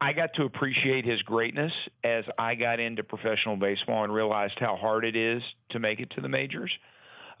I 0.00 0.14
got 0.14 0.34
to 0.34 0.44
appreciate 0.44 1.04
his 1.04 1.20
greatness 1.22 1.72
as 2.02 2.24
I 2.38 2.54
got 2.54 2.80
into 2.80 3.04
professional 3.04 3.56
baseball 3.56 4.04
and 4.04 4.12
realized 4.12 4.58
how 4.58 4.76
hard 4.76 5.04
it 5.04 5.16
is 5.16 5.42
to 5.70 5.78
make 5.78 6.00
it 6.00 6.10
to 6.10 6.22
the 6.22 6.28
majors. 6.28 6.72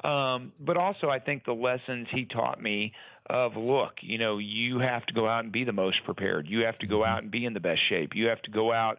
Um, 0.04 0.52
but 0.58 0.76
also, 0.76 1.08
I 1.08 1.20
think 1.20 1.44
the 1.44 1.52
lessons 1.52 2.08
he 2.10 2.24
taught 2.24 2.60
me 2.60 2.92
of 3.26 3.56
look, 3.56 3.94
you 4.00 4.18
know, 4.18 4.38
you 4.38 4.80
have 4.80 5.06
to 5.06 5.14
go 5.14 5.28
out 5.28 5.44
and 5.44 5.52
be 5.52 5.64
the 5.64 5.72
most 5.72 5.98
prepared. 6.04 6.48
You 6.48 6.64
have 6.64 6.78
to 6.78 6.86
go 6.86 7.04
out 7.04 7.22
and 7.22 7.30
be 7.30 7.46
in 7.46 7.54
the 7.54 7.60
best 7.60 7.80
shape. 7.88 8.14
You 8.14 8.28
have 8.28 8.42
to 8.42 8.50
go 8.50 8.72
out 8.72 8.98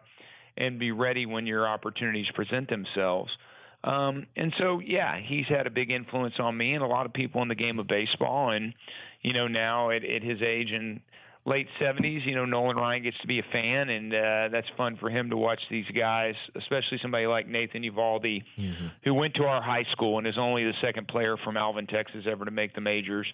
and 0.56 0.78
be 0.78 0.92
ready 0.92 1.26
when 1.26 1.46
your 1.46 1.68
opportunities 1.68 2.26
present 2.34 2.70
themselves. 2.70 3.30
Um, 3.82 4.26
and 4.34 4.54
so, 4.56 4.80
yeah, 4.80 5.18
he's 5.18 5.46
had 5.46 5.66
a 5.66 5.70
big 5.70 5.90
influence 5.90 6.36
on 6.38 6.56
me 6.56 6.72
and 6.72 6.82
a 6.82 6.86
lot 6.86 7.04
of 7.04 7.12
people 7.12 7.42
in 7.42 7.48
the 7.48 7.54
game 7.54 7.78
of 7.78 7.86
baseball. 7.86 8.50
And, 8.50 8.72
you 9.20 9.34
know, 9.34 9.46
now 9.46 9.90
at, 9.90 10.04
at 10.04 10.22
his 10.22 10.40
age 10.40 10.70
and 10.72 11.00
late 11.46 11.68
70s, 11.80 12.24
you 12.26 12.34
know, 12.34 12.44
Nolan 12.44 12.76
Ryan 12.76 13.02
gets 13.02 13.18
to 13.20 13.26
be 13.26 13.38
a 13.38 13.44
fan, 13.52 13.90
and 13.90 14.14
uh, 14.14 14.48
that's 14.50 14.68
fun 14.76 14.96
for 14.96 15.10
him 15.10 15.30
to 15.30 15.36
watch 15.36 15.60
these 15.70 15.86
guys, 15.94 16.34
especially 16.54 16.98
somebody 16.98 17.26
like 17.26 17.46
Nathan 17.46 17.82
Eovaldi, 17.82 18.42
mm-hmm. 18.58 18.86
who 19.04 19.14
went 19.14 19.34
to 19.34 19.44
our 19.44 19.60
high 19.60 19.84
school 19.92 20.18
and 20.18 20.26
is 20.26 20.38
only 20.38 20.64
the 20.64 20.74
second 20.80 21.08
player 21.08 21.36
from 21.36 21.56
Alvin, 21.56 21.86
Texas, 21.86 22.24
ever 22.26 22.44
to 22.44 22.50
make 22.50 22.74
the 22.74 22.80
majors, 22.80 23.26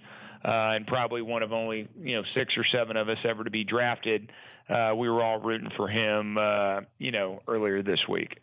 uh, 0.44 0.74
and 0.74 0.86
probably 0.86 1.22
one 1.22 1.42
of 1.42 1.52
only 1.52 1.88
you 2.02 2.16
know 2.16 2.22
six 2.34 2.56
or 2.56 2.64
seven 2.64 2.96
of 2.96 3.08
us 3.08 3.18
ever 3.24 3.44
to 3.44 3.50
be 3.50 3.64
drafted. 3.64 4.32
Uh, 4.68 4.92
we 4.96 5.08
were 5.08 5.22
all 5.22 5.40
rooting 5.40 5.70
for 5.76 5.88
him, 5.88 6.38
uh, 6.38 6.80
you 6.98 7.10
know, 7.10 7.40
earlier 7.48 7.82
this 7.82 8.00
week 8.08 8.38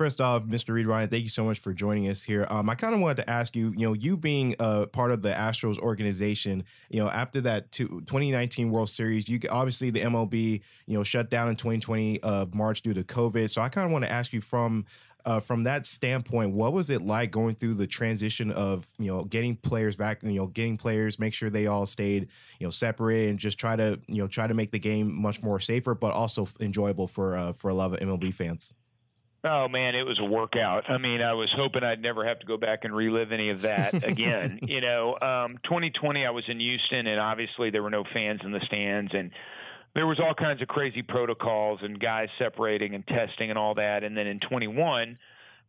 first 0.00 0.18
off, 0.18 0.44
Mr. 0.44 0.72
Reid 0.72 0.86
Ryan, 0.86 1.10
thank 1.10 1.24
you 1.24 1.28
so 1.28 1.44
much 1.44 1.58
for 1.58 1.74
joining 1.74 2.08
us 2.08 2.22
here. 2.22 2.46
Um, 2.48 2.70
I 2.70 2.74
kind 2.74 2.94
of 2.94 3.00
wanted 3.00 3.18
to 3.18 3.28
ask 3.28 3.54
you, 3.54 3.70
you 3.76 3.86
know, 3.86 3.92
you 3.92 4.16
being 4.16 4.56
a 4.58 4.86
part 4.86 5.10
of 5.10 5.20
the 5.20 5.28
Astros 5.28 5.78
organization, 5.78 6.64
you 6.88 7.00
know, 7.00 7.10
after 7.10 7.42
that 7.42 7.70
2019 7.70 8.70
World 8.70 8.88
Series, 8.88 9.28
you 9.28 9.38
obviously 9.50 9.90
the 9.90 10.00
MLB, 10.00 10.62
you 10.86 10.96
know, 10.96 11.02
shut 11.02 11.28
down 11.28 11.50
in 11.50 11.54
2020 11.54 12.18
of 12.22 12.48
uh, 12.48 12.56
March 12.56 12.80
due 12.80 12.94
to 12.94 13.04
COVID. 13.04 13.50
So 13.50 13.60
I 13.60 13.68
kind 13.68 13.84
of 13.84 13.92
want 13.92 14.06
to 14.06 14.10
ask 14.10 14.32
you 14.32 14.40
from 14.40 14.86
uh, 15.26 15.38
from 15.38 15.64
that 15.64 15.84
standpoint, 15.84 16.54
what 16.54 16.72
was 16.72 16.88
it 16.88 17.02
like 17.02 17.30
going 17.30 17.54
through 17.54 17.74
the 17.74 17.86
transition 17.86 18.50
of 18.52 18.86
you 18.98 19.08
know 19.08 19.24
getting 19.24 19.54
players 19.54 19.96
back, 19.96 20.22
you 20.22 20.32
know, 20.32 20.46
getting 20.46 20.78
players, 20.78 21.18
make 21.18 21.34
sure 21.34 21.50
they 21.50 21.66
all 21.66 21.84
stayed 21.84 22.26
you 22.58 22.66
know 22.66 22.70
separate, 22.70 23.28
and 23.28 23.38
just 23.38 23.58
try 23.58 23.76
to 23.76 24.00
you 24.06 24.22
know 24.22 24.26
try 24.26 24.46
to 24.46 24.54
make 24.54 24.70
the 24.72 24.78
game 24.78 25.12
much 25.14 25.42
more 25.42 25.60
safer, 25.60 25.94
but 25.94 26.14
also 26.14 26.48
enjoyable 26.58 27.06
for 27.06 27.36
uh, 27.36 27.52
for 27.52 27.68
a 27.68 27.74
lot 27.74 27.92
of 27.92 28.00
MLB 28.00 28.32
fans. 28.32 28.72
Oh 29.42 29.68
man, 29.68 29.94
it 29.94 30.04
was 30.04 30.18
a 30.18 30.24
workout. 30.24 30.90
I 30.90 30.98
mean, 30.98 31.22
I 31.22 31.32
was 31.32 31.50
hoping 31.52 31.82
I'd 31.82 32.02
never 32.02 32.26
have 32.26 32.40
to 32.40 32.46
go 32.46 32.58
back 32.58 32.84
and 32.84 32.94
relive 32.94 33.32
any 33.32 33.48
of 33.48 33.62
that 33.62 34.04
again. 34.04 34.58
you 34.62 34.80
know, 34.82 35.18
um, 35.20 35.58
2020, 35.64 36.26
I 36.26 36.30
was 36.30 36.44
in 36.48 36.60
Houston, 36.60 37.06
and 37.06 37.18
obviously 37.18 37.70
there 37.70 37.82
were 37.82 37.90
no 37.90 38.04
fans 38.12 38.40
in 38.44 38.52
the 38.52 38.60
stands, 38.60 39.12
and 39.14 39.30
there 39.94 40.06
was 40.06 40.20
all 40.20 40.34
kinds 40.34 40.60
of 40.60 40.68
crazy 40.68 41.02
protocols 41.02 41.80
and 41.82 41.98
guys 41.98 42.28
separating 42.38 42.94
and 42.94 43.06
testing 43.06 43.48
and 43.48 43.58
all 43.58 43.74
that. 43.76 44.04
And 44.04 44.16
then 44.16 44.26
in 44.26 44.40
21, 44.40 45.18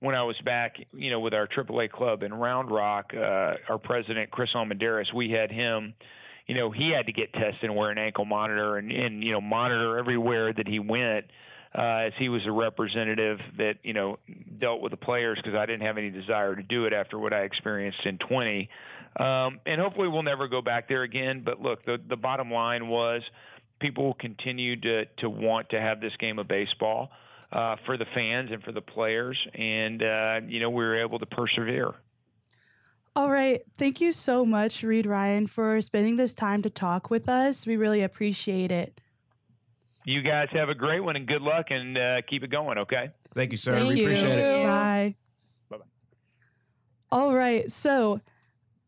when 0.02 0.16
I 0.16 0.24
was 0.24 0.38
back, 0.44 0.76
you 0.94 1.10
know, 1.10 1.22
with 1.22 1.34
our 1.34 1.48
AAA 1.48 1.92
club 1.92 2.24
in 2.24 2.34
Round 2.34 2.70
Rock, 2.70 3.14
uh, 3.16 3.56
our 3.70 3.78
president 3.82 4.32
Chris 4.32 4.54
Almendarez, 4.54 5.14
we 5.14 5.30
had 5.30 5.50
him. 5.50 5.94
You 6.46 6.56
know, 6.56 6.72
he 6.72 6.90
had 6.90 7.06
to 7.06 7.14
get 7.14 7.32
tested 7.32 7.64
and 7.64 7.76
wear 7.76 7.90
an 7.90 7.98
ankle 7.98 8.26
monitor 8.26 8.78
and, 8.78 8.92
and 8.92 9.24
you 9.24 9.32
know 9.32 9.40
monitor 9.40 9.98
everywhere 9.98 10.52
that 10.52 10.68
he 10.68 10.80
went 10.80 11.28
uh, 11.74 11.82
as 11.82 12.14
he 12.18 12.30
was 12.30 12.46
a 12.46 12.52
representative 12.52 13.40
that 13.58 13.78
you 13.84 13.94
know 13.94 14.20
dealt 14.60 14.82
with 14.82 14.92
the 14.92 14.98
players 14.98 15.38
because 15.38 15.56
I 15.56 15.66
didn't 15.66 15.86
have 15.86 15.98
any 15.98 16.10
desire 16.10 16.56
to 16.56 16.64
do 16.64 16.86
it 16.86 16.94
after 16.94 17.18
what 17.18 17.34
I 17.34 17.42
experienced 17.42 18.06
in 18.06 18.18
20. 18.18 18.70
Um, 19.18 19.60
and 19.66 19.80
hopefully 19.80 20.08
we'll 20.08 20.24
never 20.24 20.48
go 20.48 20.62
back 20.62 20.88
there 20.88 21.04
again. 21.04 21.42
But 21.46 21.62
look, 21.62 21.84
the 21.84 22.00
the 22.06 22.18
bottom 22.18 22.52
line 22.52 22.88
was 22.88 23.24
people 23.80 24.14
continue 24.16 24.80
to 24.82 25.06
to 25.18 25.30
want 25.30 25.70
to 25.70 25.80
have 25.80 26.02
this 26.02 26.16
game 26.18 26.40
of 26.40 26.48
baseball 26.48 27.12
uh, 27.52 27.78
for 27.86 27.98
the 27.98 28.06
fans 28.14 28.52
and 28.52 28.62
for 28.64 28.72
the 28.72 28.82
players, 28.82 29.38
and 29.54 30.04
uh, 30.04 30.42
you 30.46 30.60
know 30.60 30.70
we 30.70 30.84
were 30.84 31.00
able 31.00 31.20
to 31.20 31.26
persevere. 31.26 31.94
All 33.14 33.30
right. 33.30 33.62
Thank 33.78 34.00
you 34.00 34.14
so 34.14 34.46
much, 34.46 34.84
Reid 34.84 35.06
Ryan, 35.06 35.46
for 35.46 35.82
spending 35.82 36.16
this 36.16 36.34
time 36.34 36.62
to 36.62 36.70
talk 36.70 37.10
with 37.10 37.28
us. 37.28 37.68
We 37.68 37.76
really 37.76 38.04
appreciate 38.04 38.72
it 38.72 39.02
you 40.06 40.22
guys 40.22 40.50
have 40.52 40.70
a 40.70 40.76
great 40.76 41.02
one 41.02 41.16
and 41.16 41.28
good 41.28 41.42
luck 41.42 41.72
and 41.72 41.98
uh, 41.98 42.22
keep 42.28 42.44
it 42.44 42.50
going, 42.50 42.78
okay? 42.80 43.10
Thank 43.36 43.52
you, 43.52 43.58
sir. 43.58 43.76
Thank 43.76 43.90
we 43.90 44.00
you. 44.00 44.06
appreciate 44.06 44.38
it. 44.38 44.66
Bye. 44.66 45.16
Bye 45.70 45.78
bye. 45.78 45.84
All 47.12 47.34
right. 47.34 47.72
So 47.72 48.22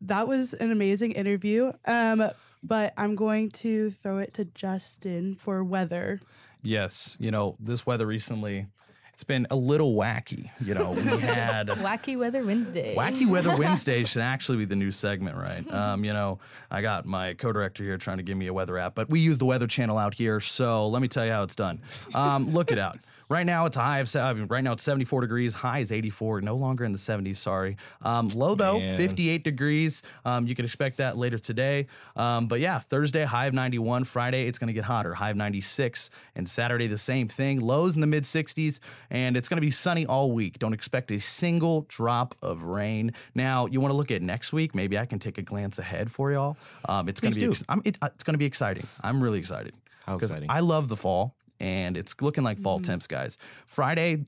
that 0.01 0.27
was 0.27 0.53
an 0.53 0.71
amazing 0.71 1.13
interview. 1.13 1.71
Um, 1.85 2.29
but 2.61 2.93
I'm 2.97 3.15
going 3.15 3.51
to 3.51 3.89
throw 3.89 4.19
it 4.19 4.33
to 4.35 4.45
Justin 4.45 5.35
for 5.35 5.63
weather. 5.63 6.19
Yes. 6.61 7.17
You 7.19 7.31
know, 7.31 7.57
this 7.59 7.85
weather 7.85 8.05
recently 8.05 8.67
it's 9.13 9.23
been 9.23 9.45
a 9.51 9.55
little 9.55 9.93
wacky. 9.93 10.49
You 10.59 10.73
know, 10.73 10.91
we 10.91 11.01
had 11.19 11.67
Wacky 11.67 12.17
Weather 12.17 12.43
Wednesday. 12.43 12.95
Wacky 12.95 13.27
Weather 13.27 13.55
Wednesday 13.57 14.03
should 14.05 14.23
actually 14.23 14.57
be 14.57 14.65
the 14.65 14.75
new 14.75 14.91
segment, 14.91 15.37
right? 15.37 15.71
Um, 15.71 16.03
you 16.03 16.13
know, 16.13 16.39
I 16.71 16.81
got 16.81 17.05
my 17.05 17.35
co-director 17.35 17.83
here 17.83 17.97
trying 17.97 18.17
to 18.17 18.23
give 18.23 18.37
me 18.37 18.47
a 18.47 18.53
weather 18.53 18.77
app, 18.77 18.95
but 18.95 19.09
we 19.09 19.19
use 19.19 19.37
the 19.37 19.45
Weather 19.45 19.67
Channel 19.67 19.99
out 19.99 20.15
here, 20.15 20.39
so 20.39 20.87
let 20.87 21.01
me 21.01 21.07
tell 21.07 21.25
you 21.25 21.31
how 21.31 21.43
it's 21.43 21.55
done. 21.55 21.79
Um, 22.15 22.49
look 22.53 22.71
it 22.71 22.79
out. 22.79 22.97
Right 23.33 23.47
now 23.47 23.65
it's 23.65 23.77
a 23.77 23.81
high 23.81 23.97
of 23.97 24.15
I 24.15 24.31
mean, 24.33 24.45
right 24.45 24.63
now 24.63 24.73
it's 24.73 24.83
74 24.83 25.21
degrees. 25.21 25.55
High 25.55 25.79
is 25.79 25.91
84. 25.91 26.41
No 26.41 26.55
longer 26.55 26.85
in 26.85 26.91
the 26.91 26.99
70s. 26.99 27.37
Sorry. 27.37 27.77
Um, 28.03 28.27
low 28.27 28.53
though, 28.53 28.77
Man. 28.77 28.95
58 28.95 29.43
degrees. 29.43 30.03
Um, 30.23 30.45
you 30.45 30.53
can 30.53 30.65
expect 30.65 30.97
that 30.97 31.17
later 31.17 31.39
today. 31.39 31.87
Um, 32.15 32.45
but 32.45 32.59
yeah, 32.59 32.77
Thursday 32.77 33.23
high 33.23 33.47
of 33.47 33.55
91. 33.55 34.03
Friday 34.03 34.45
it's 34.45 34.59
going 34.59 34.67
to 34.67 34.73
get 34.73 34.83
hotter. 34.83 35.15
High 35.15 35.31
of 35.31 35.35
96. 35.35 36.11
And 36.35 36.47
Saturday 36.47 36.85
the 36.85 36.95
same 36.95 37.27
thing. 37.27 37.59
Lows 37.59 37.95
in 37.95 38.01
the 38.01 38.07
mid 38.07 38.21
60s. 38.21 38.79
And 39.09 39.35
it's 39.35 39.49
going 39.49 39.57
to 39.57 39.61
be 39.61 39.71
sunny 39.71 40.05
all 40.05 40.31
week. 40.31 40.59
Don't 40.59 40.73
expect 40.73 41.09
a 41.09 41.19
single 41.19 41.87
drop 41.89 42.35
of 42.43 42.61
rain. 42.61 43.13
Now 43.33 43.65
you 43.65 43.81
want 43.81 43.93
to 43.93 43.97
look 43.97 44.11
at 44.11 44.21
next 44.21 44.53
week. 44.53 44.75
Maybe 44.75 44.99
I 44.99 45.07
can 45.07 45.17
take 45.17 45.39
a 45.39 45.41
glance 45.41 45.79
ahead 45.79 46.11
for 46.11 46.31
y'all. 46.31 46.55
Um, 46.87 47.09
it's 47.09 47.19
going 47.19 47.33
to 47.33 47.39
be. 47.39 47.47
Ex- 47.47 47.63
it, 47.83 47.97
uh, 47.99 48.09
it's 48.13 48.23
going 48.23 48.35
to 48.35 48.37
be 48.37 48.45
exciting. 48.45 48.85
I'm 49.01 49.23
really 49.23 49.39
excited. 49.39 49.73
How 50.05 50.17
exciting! 50.17 50.51
I 50.51 50.59
love 50.59 50.87
the 50.87 50.97
fall 50.97 51.33
and 51.59 51.97
it's 51.97 52.19
looking 52.21 52.43
like 52.43 52.57
fall 52.57 52.79
mm-hmm. 52.79 52.91
temps, 52.91 53.07
guys. 53.07 53.37
Friday, 53.65 54.25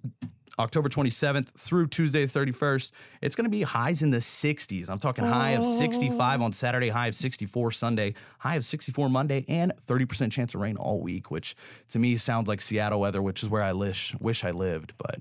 October 0.57 0.87
27th 0.87 1.51
through 1.57 1.87
Tuesday 1.87 2.25
31st, 2.25 2.91
it's 3.21 3.35
going 3.35 3.45
to 3.45 3.51
be 3.51 3.63
highs 3.63 4.01
in 4.01 4.11
the 4.11 4.17
60s. 4.17 4.89
I'm 4.89 4.99
talking 4.99 5.25
high 5.25 5.51
of 5.51 5.65
65 5.65 6.41
on 6.41 6.51
Saturday, 6.51 6.89
high 6.89 7.07
of 7.07 7.15
64 7.15 7.71
Sunday, 7.71 8.13
high 8.39 8.55
of 8.55 8.63
64 8.63 9.09
Monday, 9.09 9.45
and 9.47 9.73
30% 9.85 10.31
chance 10.31 10.55
of 10.55 10.61
rain 10.61 10.77
all 10.77 11.01
week, 11.01 11.29
which 11.29 11.55
to 11.89 11.99
me 11.99 12.15
sounds 12.17 12.47
like 12.47 12.61
Seattle 12.61 13.01
weather, 13.01 13.21
which 13.21 13.43
is 13.43 13.49
where 13.49 13.63
I 13.63 13.73
wish, 13.73 14.15
wish 14.19 14.43
I 14.43 14.51
lived. 14.51 14.93
But 14.97 15.19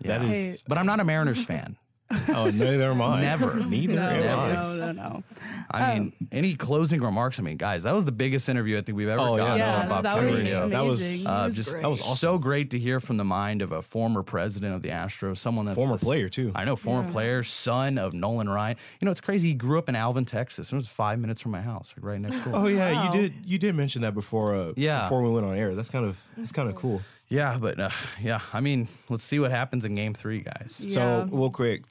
yeah. 0.00 0.18
That 0.18 0.30
is, 0.32 0.62
but 0.66 0.78
I'm 0.78 0.86
not 0.86 1.00
a 1.00 1.04
Mariners 1.04 1.44
fan. 1.46 1.76
Oh, 2.10 2.50
neither 2.54 2.90
am 2.90 3.02
I. 3.02 3.20
Never. 3.20 3.54
Neither 3.68 3.96
no, 3.96 4.08
am 4.08 4.38
I. 4.38 4.54
No, 4.54 4.92
no, 4.92 4.92
no. 4.92 5.22
I 5.70 5.94
mean, 5.94 6.12
um, 6.20 6.28
any 6.32 6.54
closing 6.54 7.02
remarks? 7.02 7.38
I 7.38 7.42
mean, 7.42 7.58
guys, 7.58 7.82
that 7.82 7.94
was 7.94 8.06
the 8.06 8.12
biggest 8.12 8.48
interview 8.48 8.78
I 8.78 8.80
think 8.80 8.96
we've 8.96 9.08
ever 9.08 9.20
oh, 9.20 9.36
gotten 9.36 9.58
yeah. 9.58 9.80
on 9.82 9.88
Bob's 9.88 10.04
that 10.04 10.24
was 10.24 10.44
Radio. 10.44 10.68
That 10.68 10.84
was, 10.84 11.26
uh, 11.26 11.42
was 11.44 11.56
just 11.56 11.72
great. 11.72 11.82
that 11.82 11.90
was 11.90 12.00
awesome. 12.00 12.16
so 12.16 12.38
great 12.38 12.70
to 12.70 12.78
hear 12.78 13.00
from 13.00 13.18
the 13.18 13.24
mind 13.24 13.60
of 13.60 13.72
a 13.72 13.82
former 13.82 14.22
president 14.22 14.74
of 14.74 14.80
the 14.80 14.88
Astros, 14.88 15.36
someone 15.36 15.66
that's 15.66 15.76
former 15.76 15.98
player 15.98 16.30
too. 16.30 16.52
I 16.54 16.64
know, 16.64 16.76
former 16.76 17.06
yeah. 17.06 17.12
player, 17.12 17.42
son 17.42 17.98
of 17.98 18.14
Nolan 18.14 18.48
Ryan. 18.48 18.78
You 19.00 19.04
know, 19.04 19.10
it's 19.10 19.20
crazy. 19.20 19.48
He 19.48 19.54
grew 19.54 19.78
up 19.78 19.90
in 19.90 19.96
Alvin, 19.96 20.24
Texas. 20.24 20.72
It 20.72 20.76
was 20.76 20.88
five 20.88 21.18
minutes 21.18 21.42
from 21.42 21.52
my 21.52 21.60
house, 21.60 21.92
like 21.96 22.04
right 22.04 22.20
next 22.20 22.42
door. 22.44 22.54
oh 22.56 22.66
yeah, 22.66 22.92
wow. 22.92 23.12
you 23.12 23.20
did. 23.20 23.34
You 23.44 23.58
did 23.58 23.74
mention 23.74 24.02
that 24.02 24.14
before. 24.14 24.54
Uh, 24.54 24.72
yeah, 24.76 25.02
before 25.02 25.22
we 25.22 25.30
went 25.30 25.44
on 25.44 25.56
air. 25.56 25.74
That's 25.74 25.90
kind 25.90 26.06
of 26.06 26.18
that's 26.38 26.52
kind 26.52 26.70
of 26.70 26.74
cool. 26.76 27.02
Yeah, 27.30 27.58
but 27.60 27.78
uh, 27.78 27.90
yeah, 28.20 28.40
I 28.52 28.60
mean, 28.60 28.88
let's 29.10 29.22
see 29.22 29.38
what 29.38 29.50
happens 29.50 29.84
in 29.84 29.94
Game 29.94 30.14
Three, 30.14 30.40
guys. 30.40 30.80
Yeah. 30.82 30.92
So 30.94 31.28
real 31.30 31.50
quick, 31.50 31.84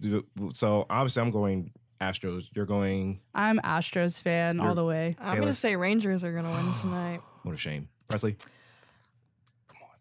so 0.54 0.86
obviously 0.90 1.22
I'm 1.22 1.32
going 1.32 1.72
Astros. 2.02 2.48
You're 2.54 2.66
going. 2.66 3.20
I'm 3.36 3.60
Astros 3.60 4.22
fan 4.22 4.60
all 4.60 4.74
the 4.76 4.86
way. 4.86 5.16
I'm 5.20 5.40
gonna 5.40 5.54
say 5.54 5.76
Rangers 5.76 6.24
are 6.24 6.34
gonna 6.34 6.52
win 6.52 6.72
tonight. 6.82 7.22
what 7.44 7.54
a 7.54 7.58
shame, 7.58 7.88
Preslie. 8.10 8.36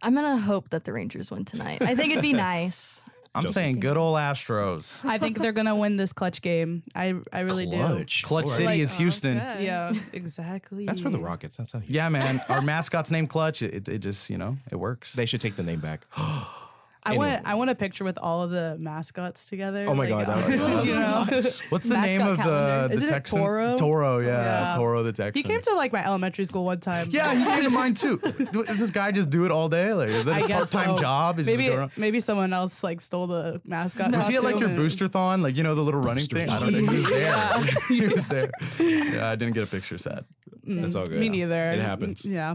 I'm 0.02 0.14
gonna 0.14 0.38
hope 0.38 0.70
that 0.70 0.84
the 0.84 0.92
Rangers 0.92 1.30
win 1.30 1.44
tonight. 1.44 1.82
I 1.82 1.94
think 1.94 2.12
it'd 2.12 2.22
be 2.22 2.32
nice. 2.34 3.02
I'm 3.36 3.42
Joseph. 3.42 3.54
saying 3.54 3.80
good 3.80 3.96
old 3.96 4.16
Astros. 4.16 5.04
I 5.04 5.18
think 5.18 5.38
they're 5.38 5.52
gonna 5.52 5.76
win 5.76 5.96
this 5.96 6.12
clutch 6.12 6.42
game. 6.42 6.82
I 6.94 7.14
I 7.32 7.40
really 7.40 7.66
clutch. 7.66 8.22
do. 8.22 8.26
Clutch 8.26 8.48
City 8.48 8.64
like, 8.64 8.80
is 8.80 8.94
Houston. 8.94 9.38
Okay. 9.38 9.66
Yeah, 9.66 9.92
exactly. 10.12 10.86
That's 10.86 11.00
for 11.00 11.10
the 11.10 11.18
Rockets. 11.18 11.56
That's 11.56 11.72
how. 11.72 11.82
Yeah, 11.86 12.08
man. 12.08 12.40
Our 12.48 12.60
mascot's 12.62 13.10
named 13.10 13.28
Clutch. 13.28 13.62
It, 13.62 13.88
it 13.88 13.98
just 13.98 14.30
you 14.30 14.38
know 14.38 14.56
it 14.70 14.76
works. 14.76 15.12
They 15.12 15.26
should 15.26 15.40
take 15.40 15.56
the 15.56 15.62
name 15.62 15.80
back. 15.80 16.06
I 17.06 17.10
anyway. 17.10 17.28
want 17.28 17.46
I 17.46 17.54
want 17.54 17.70
a 17.70 17.74
picture 17.76 18.02
with 18.02 18.18
all 18.18 18.42
of 18.42 18.50
the 18.50 18.76
mascots 18.80 19.46
together. 19.46 19.86
Oh 19.88 19.94
my 19.94 20.08
like, 20.08 20.26
god, 20.26 20.26
that 20.26 20.48
would 20.48 20.60
awesome. 20.60 20.88
you 20.88 20.94
know? 20.94 21.24
What's 21.68 21.88
the 21.88 21.94
Mascot 21.94 22.18
name 22.18 22.26
of 22.26 22.36
the, 22.38 22.88
the 22.88 23.04
Is 23.04 23.10
Texan? 23.10 23.38
Toro? 23.38 23.76
Toro, 23.76 24.18
yeah. 24.18 24.70
yeah. 24.70 24.72
Toro 24.74 25.04
the 25.04 25.12
Texan. 25.12 25.40
He 25.40 25.44
came 25.44 25.60
to 25.60 25.74
like 25.74 25.92
my 25.92 26.04
elementary 26.04 26.44
school 26.46 26.64
one 26.64 26.80
time. 26.80 27.06
Yeah, 27.10 27.32
he 27.32 27.44
came 27.44 27.62
to 27.62 27.70
mine 27.70 27.94
too. 27.94 28.18
Does 28.18 28.80
this 28.80 28.90
guy 28.90 29.12
just 29.12 29.30
do 29.30 29.44
it 29.44 29.52
all 29.52 29.68
day? 29.68 29.92
Like, 29.92 30.08
is 30.08 30.24
that 30.24 30.42
his 30.42 30.48
part 30.48 30.68
time 30.68 30.96
so. 30.96 31.00
job? 31.00 31.38
Is 31.38 31.46
maybe 31.46 31.76
maybe 31.96 32.18
someone 32.18 32.52
else 32.52 32.82
like 32.82 33.00
stole 33.00 33.28
the 33.28 33.60
mascot. 33.64 34.10
Was 34.10 34.26
he 34.26 34.36
at 34.36 34.42
like 34.42 34.58
your 34.58 34.70
booster 34.70 35.06
thon? 35.06 35.42
Like 35.42 35.56
you 35.56 35.62
know 35.62 35.76
the 35.76 35.82
little 35.82 36.00
running 36.00 36.26
booster 36.28 36.38
thing? 36.38 36.50
I 36.50 36.58
don't 36.58 36.72
know. 36.72 36.78
He 36.90 36.96
was 36.96 37.08
there. 37.08 37.20
Yeah. 37.20 37.66
he 37.88 38.06
was 38.06 38.28
there. 38.28 38.50
Yeah, 38.80 39.30
I 39.30 39.36
didn't 39.36 39.54
get 39.54 39.62
a 39.62 39.70
picture 39.70 39.98
set. 39.98 40.24
Mm. 40.66 40.82
That's 40.82 40.94
all 40.94 41.06
good. 41.06 41.20
Me 41.20 41.28
neither. 41.28 41.62
It 41.62 41.80
happens. 41.80 42.22
Mm, 42.22 42.32
yeah. 42.32 42.54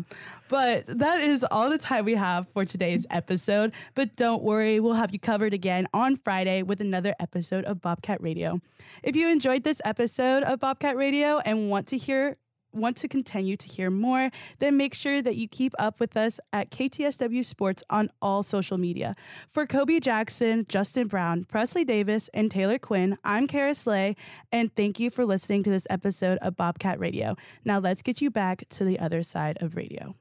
But 0.50 0.86
that 0.88 1.21
is 1.21 1.45
all 1.50 1.69
the 1.69 1.78
time 1.78 2.06
we 2.06 2.15
have 2.15 2.47
for 2.54 2.65
today's 2.65 3.06
episode. 3.10 3.74
But 3.95 4.15
don't 4.15 4.43
worry, 4.43 4.80
we'll 4.80 4.93
have 4.93 5.13
you 5.13 5.19
covered 5.19 5.54
again 5.54 5.88
on 5.93 6.17
Friday 6.17 6.62
with 6.63 6.82
another 6.82 7.15
episode 7.19 7.63
of 7.65 7.82
Bobcat 7.82 8.21
Radio. 8.21 8.60
If 9.02 9.15
you 9.15 9.30
enjoyed 9.30 9.63
this 9.63 9.82
episode 9.86 10.43
of 10.43 10.60
Bobcat 10.60 10.97
Radio 10.97 11.39
and 11.39 11.69
want 11.69 11.88
to 11.88 11.97
hear 11.97 12.36
want 12.74 12.98
to 12.98 13.08
continue 13.08 13.58
to 13.58 13.68
hear 13.68 13.90
more, 13.90 14.30
then 14.60 14.78
make 14.78 14.94
sure 14.94 15.22
that 15.22 15.36
you 15.36 15.48
keep 15.48 15.74
up 15.80 16.00
with 16.00 16.16
us 16.16 16.40
at 16.54 16.72
KTSW 16.72 17.44
Sports 17.44 17.84
on 17.90 18.10
all 18.22 18.44
social 18.44 18.78
media. 18.78 19.16
For 19.48 19.66
Koby 19.66 20.02
Jackson, 20.02 20.66
Justin 20.70 21.08
Brown, 21.08 21.44
Preslie 21.44 21.86
Davis, 21.86 22.30
and 22.34 22.50
Taylor 22.50 22.78
Cuen, 22.78 23.18
I'm 23.24 23.48
Karys 23.48 23.86
Lay, 23.86 24.16
and 24.52 24.74
thank 24.76 25.00
you 25.00 25.10
for 25.10 25.26
listening 25.26 25.64
to 25.64 25.70
this 25.70 25.88
episode 25.90 26.38
of 26.40 26.56
Bobcat 26.56 27.00
Radio. 27.00 27.36
Now 27.66 27.80
let's 27.80 28.02
get 28.02 28.22
you 28.22 28.30
back 28.30 28.64
to 28.70 28.86
the 28.86 29.00
other 29.00 29.24
side 29.24 29.58
of 29.62 29.76
radio. 29.76 30.16